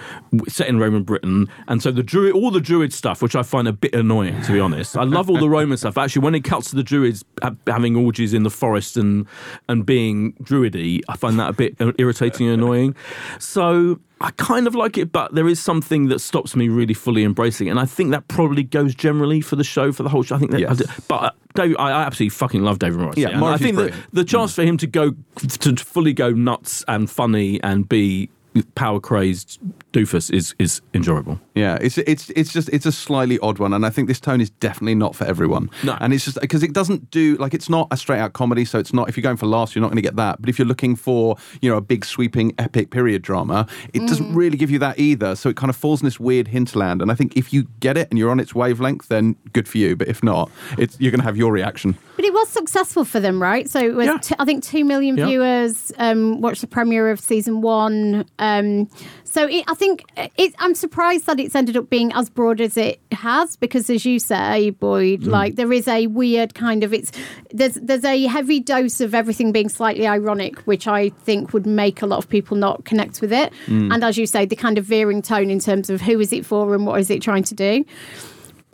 [0.47, 3.67] set in Roman Britain, and so the druid, all the druid stuff, which I find
[3.67, 4.97] a bit annoying to be honest.
[4.97, 5.97] I love all the Roman stuff.
[5.97, 7.23] Actually, when it cuts to the druids
[7.67, 9.25] having orgies in the forest and
[9.69, 12.95] and being druidy, I find that a bit irritating and annoying.
[13.39, 13.99] So.
[14.19, 17.67] I kind of like it, but there is something that stops me really fully embracing
[17.67, 20.35] it, and I think that probably goes generally for the show, for the whole show.
[20.35, 20.81] I think that, Yes.
[21.07, 23.21] but uh, David, I, I absolutely fucking love David Morrissey.
[23.21, 25.11] Yeah, And I think that the chance for him to go
[25.59, 28.29] to fully go nuts and funny and be
[28.75, 29.59] power crazed
[29.97, 31.39] doofus is is enjoyable.
[31.55, 34.41] Yeah, it's it's it's just it's a slightly odd one, and I think this tone
[34.41, 35.69] is definitely not for everyone.
[35.83, 35.97] No.
[35.99, 38.77] and it's just because it doesn't do like it's not a straight out comedy, so
[38.79, 39.09] it's not.
[39.09, 40.39] If you're going for laughs, you're not going to get that.
[40.41, 44.33] But if you're looking for you know a big sweeping epic period drama, it doesn't
[44.35, 45.35] really give you that either.
[45.35, 47.01] So it kind of falls in this weird hinterland.
[47.01, 49.77] And I think if you get it and you're on its wavelength, then good for
[49.79, 49.95] you.
[49.95, 51.97] But if not, it's you're going to have your reaction.
[52.15, 53.69] But it was successful for them, right?
[53.69, 54.17] So it was, Yeah.
[54.17, 55.25] t- I think, two million Yeah.
[55.27, 58.25] viewers um, watched the premiere of season one.
[58.39, 58.89] Um,
[59.29, 60.03] so it, I think
[60.37, 64.05] it, I'm surprised that it's ended up being as broad as it has, because as
[64.05, 65.27] you say, Boyd, Mm.
[65.27, 67.11] like there is a weird kind of it's
[67.51, 72.01] there's there's a heavy dose of everything being slightly ironic, which I think would make
[72.01, 73.51] a lot of people not connect with it.
[73.67, 73.93] Mm.
[73.93, 76.45] And as you say, the kind of veering tone in terms of who is it
[76.45, 77.83] for and what is it trying to do.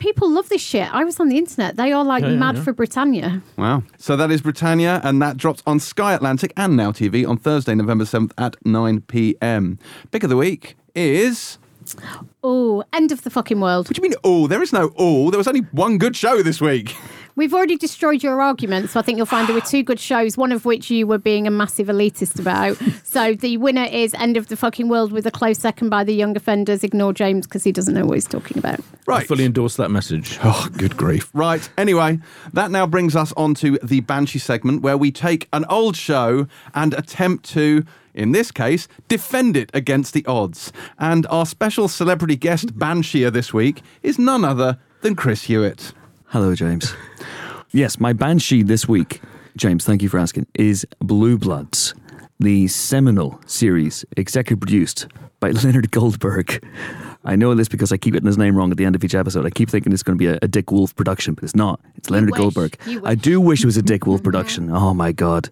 [0.04, 0.94] People love this shit.
[0.94, 1.76] I was on the internet.
[1.76, 2.62] They are like Yeah, yeah, mad yeah.
[2.64, 3.40] for Britannia.
[3.56, 3.84] Wow.
[3.96, 7.74] So that is Britannia, and that drops on Sky Atlantic and Now TV on Thursday,
[7.74, 9.78] November 7th at 9 p.m.
[10.10, 11.56] Pick of the week is.
[12.42, 13.88] Oh, end of the fucking world.
[13.88, 14.46] What do you mean, oh?
[14.46, 15.30] There is no oh.
[15.30, 16.94] There was only one good show this week.
[17.36, 20.36] We've already destroyed your argument, so I think you'll find there were two good shows,
[20.36, 22.76] one of which you were being a massive elitist about.
[23.02, 26.14] so the winner is End of the Fucking World with a close second by the
[26.14, 26.84] Young Offenders.
[26.84, 28.78] Ignore James because he doesn't know what he's talking about.
[28.78, 29.26] I Right.
[29.26, 30.38] fully endorse that message.
[30.44, 31.28] Oh, good grief.
[31.34, 31.68] Right.
[31.76, 32.20] Anyway,
[32.52, 36.46] that now brings us on to the Banshee segment where we take an old show
[36.74, 40.72] and attempt to, in this case, defend it against the odds.
[41.00, 45.92] And our special celebrity guest Bansheeer this week is none other than Chris Hewitt.
[46.34, 46.96] Hello, James.
[47.70, 49.20] yes, my banshee this week,
[49.56, 51.94] James, thank you for asking, is Blue Bloods,
[52.40, 55.06] the seminal series executive produced
[55.38, 56.60] by Leonard Goldberg.
[57.24, 59.14] I know this because I keep getting his name wrong at the end of each
[59.14, 59.46] episode.
[59.46, 61.78] I keep thinking it's going to be a, a Dick Wolf production, but it's not.
[61.94, 62.32] It's Leonard.
[62.32, 62.78] Goldberg.
[63.04, 64.72] I do wish it was a Dick Wolf production.
[64.72, 65.50] Oh my God.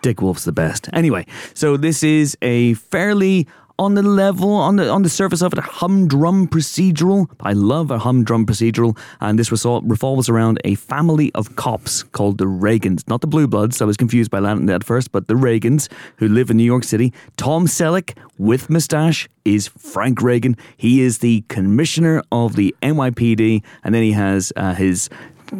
[0.00, 0.88] Dick Wolf's the best.
[0.92, 3.48] Anyway, so this is a fairly
[3.80, 7.30] on the level, on the on the surface of it, a humdrum procedural.
[7.40, 12.36] I love a humdrum procedural, and this resol- revolves around a family of cops called
[12.36, 13.80] the Reagans, not the Blue Bloods.
[13.80, 16.84] I was confused by that at first, but the Reagans who live in New York
[16.84, 17.14] City.
[17.38, 20.58] Tom Selleck with mustache is Frank Reagan.
[20.76, 25.08] He is the commissioner of the NYPD, and then he has uh, his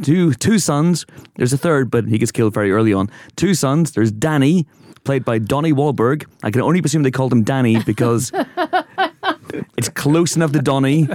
[0.03, 1.07] two two sons.
[1.37, 3.09] There's a third, but he gets killed very early on.
[3.37, 3.93] Two sons.
[3.93, 4.67] There's Danny,
[5.05, 6.27] played by Donnie Wahlberg.
[6.43, 8.33] I can only presume they called him Danny because
[9.77, 11.09] it's close enough to Donnie,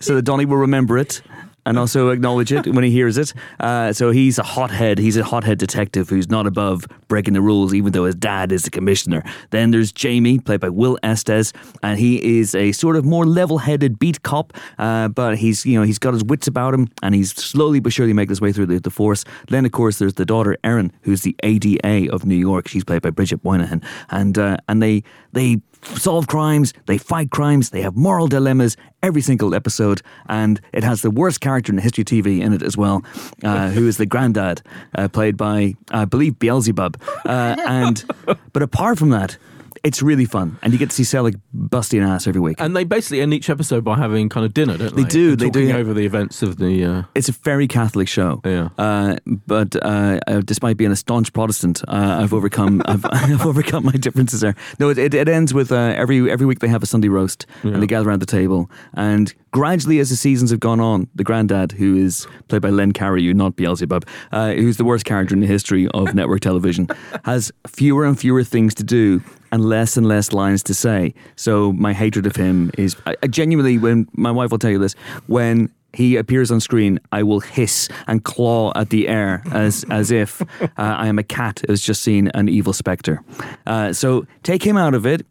[0.00, 1.22] so that Donnie will remember it.
[1.66, 3.34] And also acknowledge it when he hears it.
[3.60, 4.98] Uh, so he's a hothead.
[4.98, 8.62] He's a hothead detective who's not above breaking the rules, even though his dad is
[8.62, 9.22] the commissioner.
[9.50, 11.52] Then there's Jamie, played by Will Estes,
[11.82, 14.52] and he is a sort of more level-headed beat cop.
[14.78, 17.92] Uh, but he's you know he's got his wits about him, and he's slowly but
[17.92, 19.24] surely making his way through the, the force.
[19.48, 22.68] Then of course there's the daughter Erin, who's the ADA of New York.
[22.68, 25.02] She's played by Bridget Moynahan, and uh, and they
[25.32, 30.82] they solve crimes, they fight crimes, they have moral dilemmas every single episode, and it
[30.84, 33.04] has the worst character in history TV in it as well,
[33.44, 34.62] uh, who is the granddad,
[34.94, 37.00] uh, played by I believe Beelzebub.
[37.24, 38.04] Uh, and
[38.52, 39.38] but apart from that,
[39.86, 42.56] it's really fun, and you get to see Selleck busting ass every week.
[42.60, 45.02] And they basically end each episode by having kind of dinner, don't they?
[45.02, 45.76] They do, And they do, yeah.
[45.76, 46.84] over the events of the.
[46.84, 48.40] Uh, It's a very Catholic show.
[48.44, 48.70] Yeah.
[48.76, 49.16] Uh,
[49.46, 53.92] but uh, uh, despite being a staunch Protestant, uh, I've overcome I've, I've overcome my
[53.92, 54.56] differences there.
[54.80, 57.46] No, it, it, it ends with uh, every every week they have a Sunday roast
[57.62, 58.68] and they gather around the table.
[58.94, 62.92] And gradually, as the seasons have gone on, the granddad, who is played by Len
[62.92, 66.88] Cariou, not Beelzebub, uh, who's the worst character in the history of network television,
[67.24, 69.22] has fewer and fewer things to do
[69.56, 71.14] and less and less lines to say.
[71.34, 74.78] So my hatred of him is I, I genuinely when my wife will tell you
[74.78, 74.94] this
[75.26, 80.10] when he appears on screen, I will hiss and claw at the air as as
[80.10, 83.22] if uh, I am a cat who's just seen an evil spectre.
[83.66, 85.26] Uh, so take him out of it.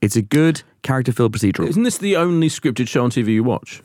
[0.00, 1.68] It's a good character-filled procedural.
[1.68, 3.80] isn't this the only scripted show on TV you watch?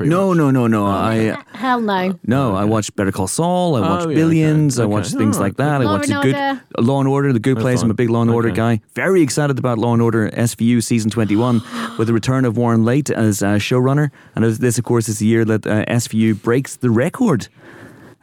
[0.00, 0.38] Pretty No, much.
[0.38, 0.86] no, no, no.
[0.86, 2.18] I Hell no.
[2.26, 2.56] no.
[2.56, 3.76] I watched Better Call Saul.
[3.76, 4.78] I watched Oh, yeah, Billions.
[4.78, 5.22] okay, I watched okay.
[5.22, 5.82] things like that.
[5.82, 6.60] I Law watched and a good Order.
[6.78, 7.32] Law and Order.
[7.34, 7.82] The Good Oh, Place.
[7.82, 7.96] I'm a fine.
[7.96, 8.56] big Law and Order Okay.
[8.56, 8.80] guy.
[8.94, 11.60] Very excited about Law and Order SVU season 21
[11.98, 14.10] with the return of Warren Leight as uh, showrunner.
[14.34, 17.48] And as this, of course, is the year that uh, SVU breaks the record.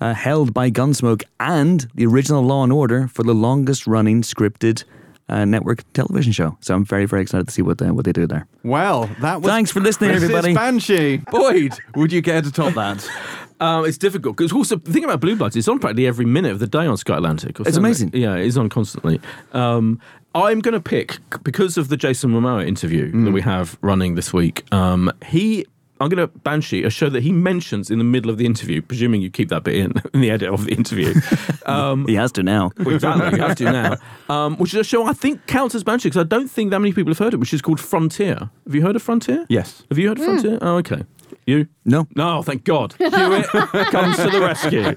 [0.02, 4.84] Uh, held by Gunsmoke and the original Law and Order for the longest running scripted
[5.30, 6.58] uh, network television show.
[6.62, 8.48] So I'm very, very excited to see what uh, what they do there.
[8.64, 9.50] Well, that was.
[9.52, 10.54] Thanks for listening, Chris's everybody.
[10.54, 11.18] Banshee.
[11.18, 13.08] Boyd, would you care to top that?
[13.60, 16.52] Um, it's difficult because also the thing about Blue Bloods, it's on practically every minute
[16.52, 17.60] of the day on Sky Atlantic.
[17.60, 17.86] or It's something.
[17.86, 18.12] amazing.
[18.14, 19.20] Yeah, it's on constantly.
[19.52, 20.00] Um,
[20.36, 24.32] I'm going to pick because of the Jason Momoa interview that we have running this
[24.32, 24.64] week.
[24.72, 25.66] Um, he.
[26.00, 28.82] I'm going to Banshee, a show that he mentions in the middle of the interview,
[28.82, 31.14] presuming you keep that bit in, in the edit of the interview.
[31.68, 32.72] Um, He has to now.
[32.78, 33.98] well, exactly, you have to now.
[34.30, 36.80] Um, which is a show I think counts as Banshee because I don't think that
[36.80, 38.50] many people have heard it, which is called Frontier.
[38.66, 39.46] Have you heard of Frontier?
[39.50, 39.84] Yes.
[39.90, 40.60] Have you heard of Frontier?
[40.62, 41.04] Oh, okay.
[41.46, 41.68] You?
[41.84, 42.08] No.
[42.16, 42.94] No, thank God.
[42.98, 44.96] Hewitt comes to the rescue.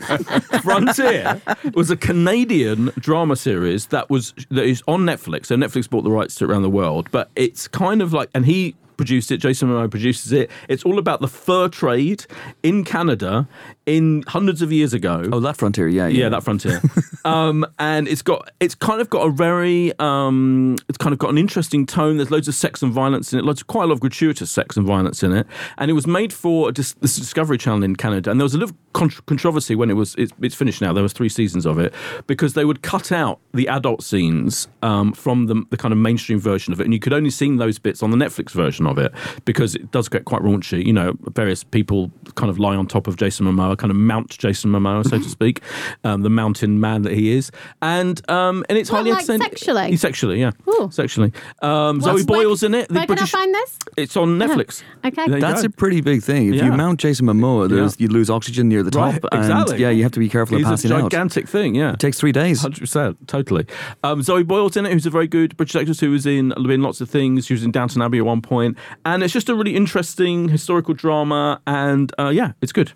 [0.60, 1.40] Frontier
[1.74, 5.46] was a Canadian drama series that was that is on Netflix.
[5.46, 8.30] So Netflix bought the rights to it around the world, but it's kind of like,
[8.34, 9.38] and he produced it.
[9.38, 10.50] Jason Momoa produces it.
[10.68, 12.26] It's all about the fur trade
[12.62, 13.48] in Canada
[13.86, 15.26] in hundreds of years ago.
[15.32, 16.24] Oh, that frontier, yeah, yeah.
[16.24, 16.82] Yeah, that frontier.
[17.24, 21.30] um, and it's got it's kind of got a very um, it's kind of got
[21.30, 22.18] an interesting tone.
[22.18, 23.44] There's loads of sex and violence in it.
[23.44, 25.46] Loads, quite a lot of gratuitous sex and violence in it.
[25.78, 28.30] And it was made for dis- this Discovery Channel in Canada.
[28.30, 30.92] And there was a little contr controversy when it was it's, it's finished now.
[30.92, 31.94] There was three seasons of it
[32.26, 36.38] because they would cut out the adult scenes um, from the, the kind of mainstream
[36.38, 38.98] version of it, and you could only see those bits on the Netflix version of
[38.98, 39.12] it
[39.44, 40.84] because it does get quite raunchy.
[40.84, 44.30] You know, various people kind of lie on top of Jason Momoa, kind of mount
[44.38, 45.60] Jason Momoa, so to speak,
[46.04, 47.50] um, the mountain man that he is,
[47.82, 49.42] and um, and it's What, highly like entertaining.
[49.56, 49.96] sexually?
[49.96, 50.88] Sexually, yeah, Ooh.
[50.92, 51.32] sexually.
[51.62, 52.88] Um, Zoe where- Boyle's in it.
[52.88, 53.30] The Where can I British.
[53.30, 53.78] find this?
[53.96, 54.82] It's on Netflix.
[55.04, 55.26] Okay.
[55.28, 56.54] There That's a pretty big thing.
[56.54, 59.12] If you mount Jason Momoa, there's, you lose oxygen near the top.
[59.14, 59.78] Right, and exactly.
[59.78, 61.00] yeah, you have to be careful He's of a passing out.
[61.02, 61.92] gigantic thing, yeah.
[61.92, 62.60] It takes three days.
[62.60, 63.66] Hundred percent, totally.
[64.04, 66.82] Um, Zoe Boyle's in it, who's a very good British actress who was in in
[66.82, 67.46] lots of things.
[67.46, 70.94] She was in Downton Abbey at one point, and it's just a really interesting historical
[70.94, 71.60] drama.
[71.66, 72.92] And uh, yeah, it's good.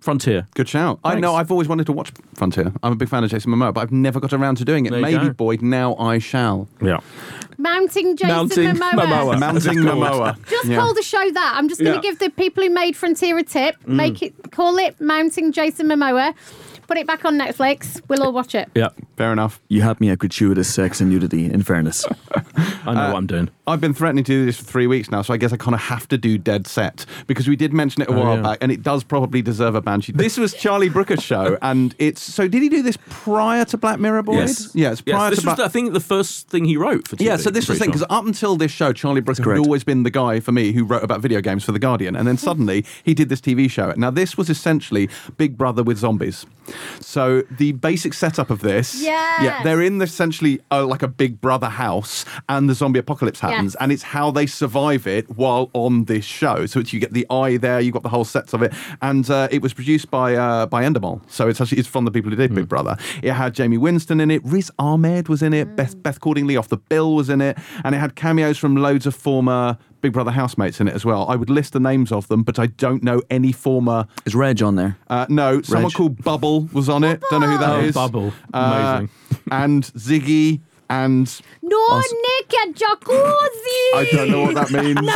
[0.00, 0.46] Frontier.
[0.54, 0.98] Good shout.
[1.04, 2.72] I know I've always wanted to watch Frontier.
[2.82, 4.92] I'm a big fan of Jason Momoa, but I've never got around to doing it.
[4.92, 5.32] There Maybe, go.
[5.34, 6.68] Boyd, now I shall.
[6.80, 7.00] Yeah.
[7.58, 9.34] Mounting Jason Mounting Momoa.
[9.34, 9.38] Momoa.
[9.38, 10.48] Mounting Momoa.
[10.48, 10.78] Just Yeah.
[10.78, 11.52] call the show that.
[11.54, 12.12] I'm just going to Yeah.
[12.12, 13.76] give the people who made Frontier a tip.
[13.86, 16.34] Make it call it Mounting Jason Momoa.
[16.90, 18.02] Put it back on Netflix.
[18.08, 18.68] We'll all watch it.
[18.74, 18.88] Yeah.
[19.16, 19.60] Fair enough.
[19.68, 22.04] You had me at gratuitous sex and nudity, in fairness.
[22.56, 23.48] I know what I'm doing.
[23.48, 25.56] Uh, I've been threatening to do this for three weeks now, so I guess I
[25.56, 28.36] kind of have to do Dead Set because we did mention it a oh, while
[28.36, 28.42] yeah.
[28.42, 30.12] back, and it does probably deserve a banshee.
[30.12, 32.48] This was Charlie Brooker's show, and it's so.
[32.48, 34.38] Did he do this prior to Black Mirror, Boyd?
[34.38, 34.74] Yes.
[34.74, 35.66] Yeah, it's Yes, this to was, Black.
[35.66, 37.26] I think, the first thing he wrote for TV.
[37.26, 39.60] Yeah, so this was the thing because pretty up until this show, Charlie Brooker had
[39.60, 42.26] always been the guy for me who wrote about video games for the Guardian, and
[42.26, 43.92] then suddenly he did this TV show.
[43.96, 46.46] Now this was essentially Big Brother with zombies.
[47.00, 51.68] So the basic setup of this, yeah, they're in essentially uh, like a Big Brother
[51.68, 53.82] house, and the zombie apocalypse happens, Yes.
[53.82, 56.66] and it's how they survive it while on this show.
[56.66, 59.28] So it's, you get the eye there, you've got the whole sets of it, and
[59.30, 61.20] uh, it was produced by uh, by Endemol.
[61.30, 62.96] So it's actually it's from the people who did Big Brother.
[63.22, 66.68] It had Jaime Winstone in it, Riz Ahmed was in it, Beth Beth Cordingly off
[66.68, 69.78] the bill was in it, and it had cameos from loads of former.
[70.00, 71.26] Big Brother housemates in it as well.
[71.28, 74.06] I would list the names of them, but I don't know any former.
[74.24, 74.96] Is Reg on there?
[75.08, 75.92] Uh, no, someone Reg.
[75.94, 77.22] called Bubble was on it.
[77.30, 77.94] Don't know who that Oh, is.
[77.94, 78.32] Bubble.
[78.54, 79.10] Uh, Amazing.
[79.50, 83.94] and Ziggy and No naked jacuzzi.
[83.94, 85.00] I don't know what that means.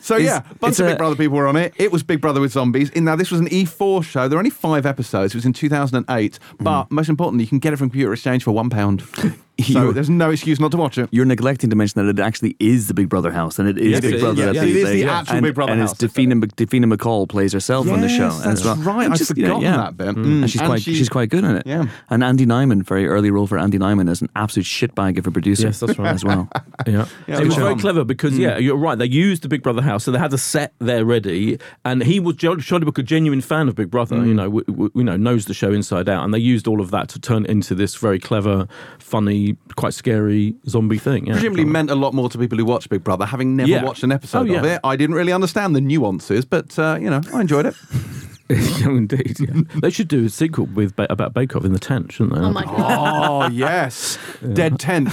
[0.00, 1.74] So yeah, bunch of a- Big Brother people were on it.
[1.76, 2.88] It was Big Brother with zombies.
[2.90, 4.26] In now, this was an E4 show.
[4.26, 5.34] There are only five episodes.
[5.34, 6.38] It was in 2008.
[6.60, 9.02] But most importantly, you can get it from Computer Exchange for one pound.
[9.62, 11.08] so there's no excuse not to watch it.
[11.12, 13.90] You're neglecting to mention that it actually is the Big Brother house, and it is
[13.92, 14.22] Yes, Big it is.
[14.22, 14.40] Brother.
[14.40, 16.00] Yeah, that yeah, it is they- the actual and, Big Brother and house.
[16.02, 18.94] it's Davina, Mc- Davina McCall plays herself on the show Yes, as that's well.
[18.96, 19.10] right.
[19.10, 19.76] I'd just, you know, forgotten yeah.
[19.76, 20.14] that bit.
[20.16, 20.24] Mm.
[20.42, 21.62] And she's And quite she- she's quite good in it.
[21.66, 21.86] Yeah.
[22.10, 25.30] And Andy Nyman, very early role for Andy Nyman as an absolute shitbag of a
[25.30, 25.66] producer.
[25.66, 26.14] Yes, that's right.
[26.14, 26.48] as well.
[26.86, 28.38] Yeah, Yeah, it was very um, clever because mm.
[28.38, 28.96] yeah, you're right.
[28.96, 32.20] They used the Big Brother house, so they had a set there ready, and he
[32.20, 34.16] was Charlie Brooker, a genuine fan of Big Brother.
[34.16, 34.36] You mm.
[34.36, 36.90] know, w- w- you know, knows the show inside out, and they used all of
[36.92, 38.68] that to turn it into this very clever,
[39.00, 41.26] funny, quite scary zombie thing.
[41.26, 43.84] Yeah, Presumably meant a lot more to people who watch Big Brother, having never Yeah.
[43.84, 44.80] watched an episode Oh, of it.
[44.84, 47.74] I didn't really understand the nuances, but uh, you know, I enjoyed it.
[48.80, 49.36] yeah, indeed.
[49.40, 49.60] Yeah.
[49.82, 52.40] they should do a sequel with about Bake Off in the tent, shouldn't they?
[52.40, 53.30] Oh my god.
[53.30, 54.18] oh yes,
[54.54, 55.10] Dead Tent.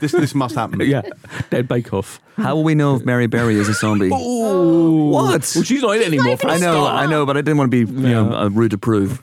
[0.00, 0.80] This this must happen.
[0.80, 1.02] Yeah,
[1.50, 2.20] Dead Bake Off.
[2.36, 4.10] How will we know if Mary Berry is a zombie?
[4.50, 5.52] Oh, What?
[5.54, 6.26] Well, she's not in it anymore.
[6.28, 6.94] not for even a I know, start.
[6.94, 9.20] I know, but I didn't want to be you know, uh, rude to prove.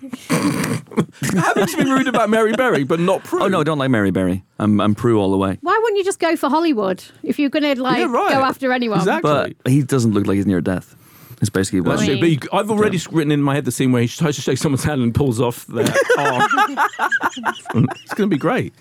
[1.22, 3.44] Having to be rude about Mary Berry, but not Prue.
[3.44, 4.44] Oh no, I don't like Mary Berry.
[4.60, 5.58] I'm I'm Prue all the way.
[5.62, 8.34] Why wouldn't you just go for Hollywood if you're going to like Yeah, right.
[8.34, 9.00] go after anyone?
[9.00, 9.56] Exactly.
[9.64, 10.96] But he doesn't look like he's near death.
[11.46, 11.98] It's basically what.
[12.00, 12.20] That's it.
[12.20, 14.58] But you- I've already written in my head the scene where he tries to shake
[14.58, 15.86] someone's hand and pulls off their
[16.18, 16.50] arm.
[17.76, 18.74] it's going to be great.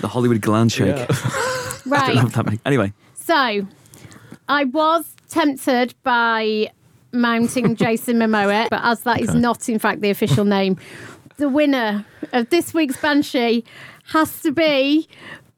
[0.00, 0.96] The Hollywood gland shake.
[0.96, 1.06] Yeah.
[1.10, 2.16] I don't know Right.
[2.24, 3.66] if that makes- Anyway, So,
[4.48, 6.70] I was tempted by
[7.12, 10.76] mounting Jason Momoa, but as that is not, in fact, the official name,
[11.38, 13.64] the winner of this week's Banshee
[14.12, 15.08] has to be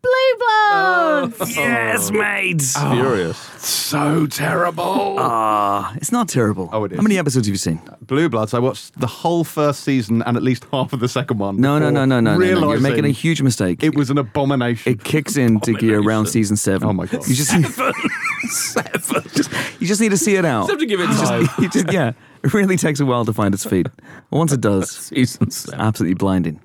[0.02, 1.56] Blue Bloods.
[1.56, 2.62] yes, mate.
[2.62, 3.36] Furious.
[3.38, 5.16] So terrible.
[5.18, 6.70] Ah, it's not terrible.
[6.72, 6.96] Oh, it is.
[6.98, 7.80] How many episodes have you seen?
[8.00, 8.54] Blue Bloods.
[8.54, 11.60] I watched the whole first season and at least half of the second one.
[11.60, 12.44] No, no, before no, no, no, no, no.
[12.44, 13.82] You're realising making a huge mistake.
[13.82, 14.92] It was an abomination.
[14.92, 16.88] It kicks into gear around season seven.
[16.88, 17.26] Oh my God.
[17.28, 17.50] You just
[19.34, 19.50] Just-
[19.80, 20.62] you just need to see it out.
[20.68, 21.46] Just have to give it time.
[21.58, 22.12] You just- yeah,
[22.42, 23.86] it really takes a while to find its feet.
[24.30, 25.80] Once it does, Season it's seven.
[25.80, 26.60] absolutely blinding.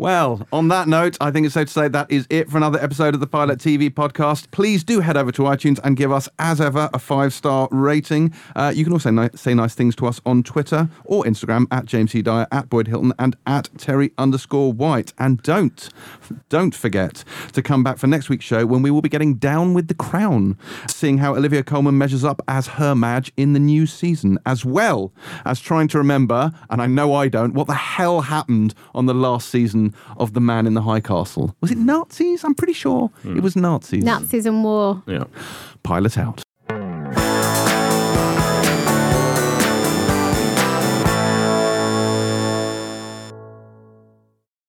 [0.00, 2.78] Well, on that note, I think it's safe to say that is it for another
[2.78, 4.48] episode of the Pilot TV podcast.
[4.52, 8.32] Please do head over to iTunes and give us, as ever, a five star rating.
[8.54, 11.84] Uh, you can also ni- say nice things to us on Twitter or Instagram at
[11.86, 12.22] James C.
[12.22, 15.12] Dyer, at Boyd Hilton, and at Terri underscore White.
[15.18, 15.88] And don't,
[16.48, 19.74] don't forget to come back for next week's show when we will be getting down
[19.74, 20.56] with the crown,
[20.88, 25.12] seeing how Olivia Colman measures up as her Madge in the new season, as well
[25.44, 29.14] as trying to remember, and I know I don't, what the hell happened on the
[29.14, 31.54] last season of The Man in the High Castle.
[31.60, 32.44] Was it Nazis?
[32.44, 33.40] I'm pretty sure it hmm.
[33.40, 34.04] was Nazis.
[34.04, 35.02] Nazis and war.
[35.06, 35.24] Yeah.
[35.82, 36.42] Pilot out.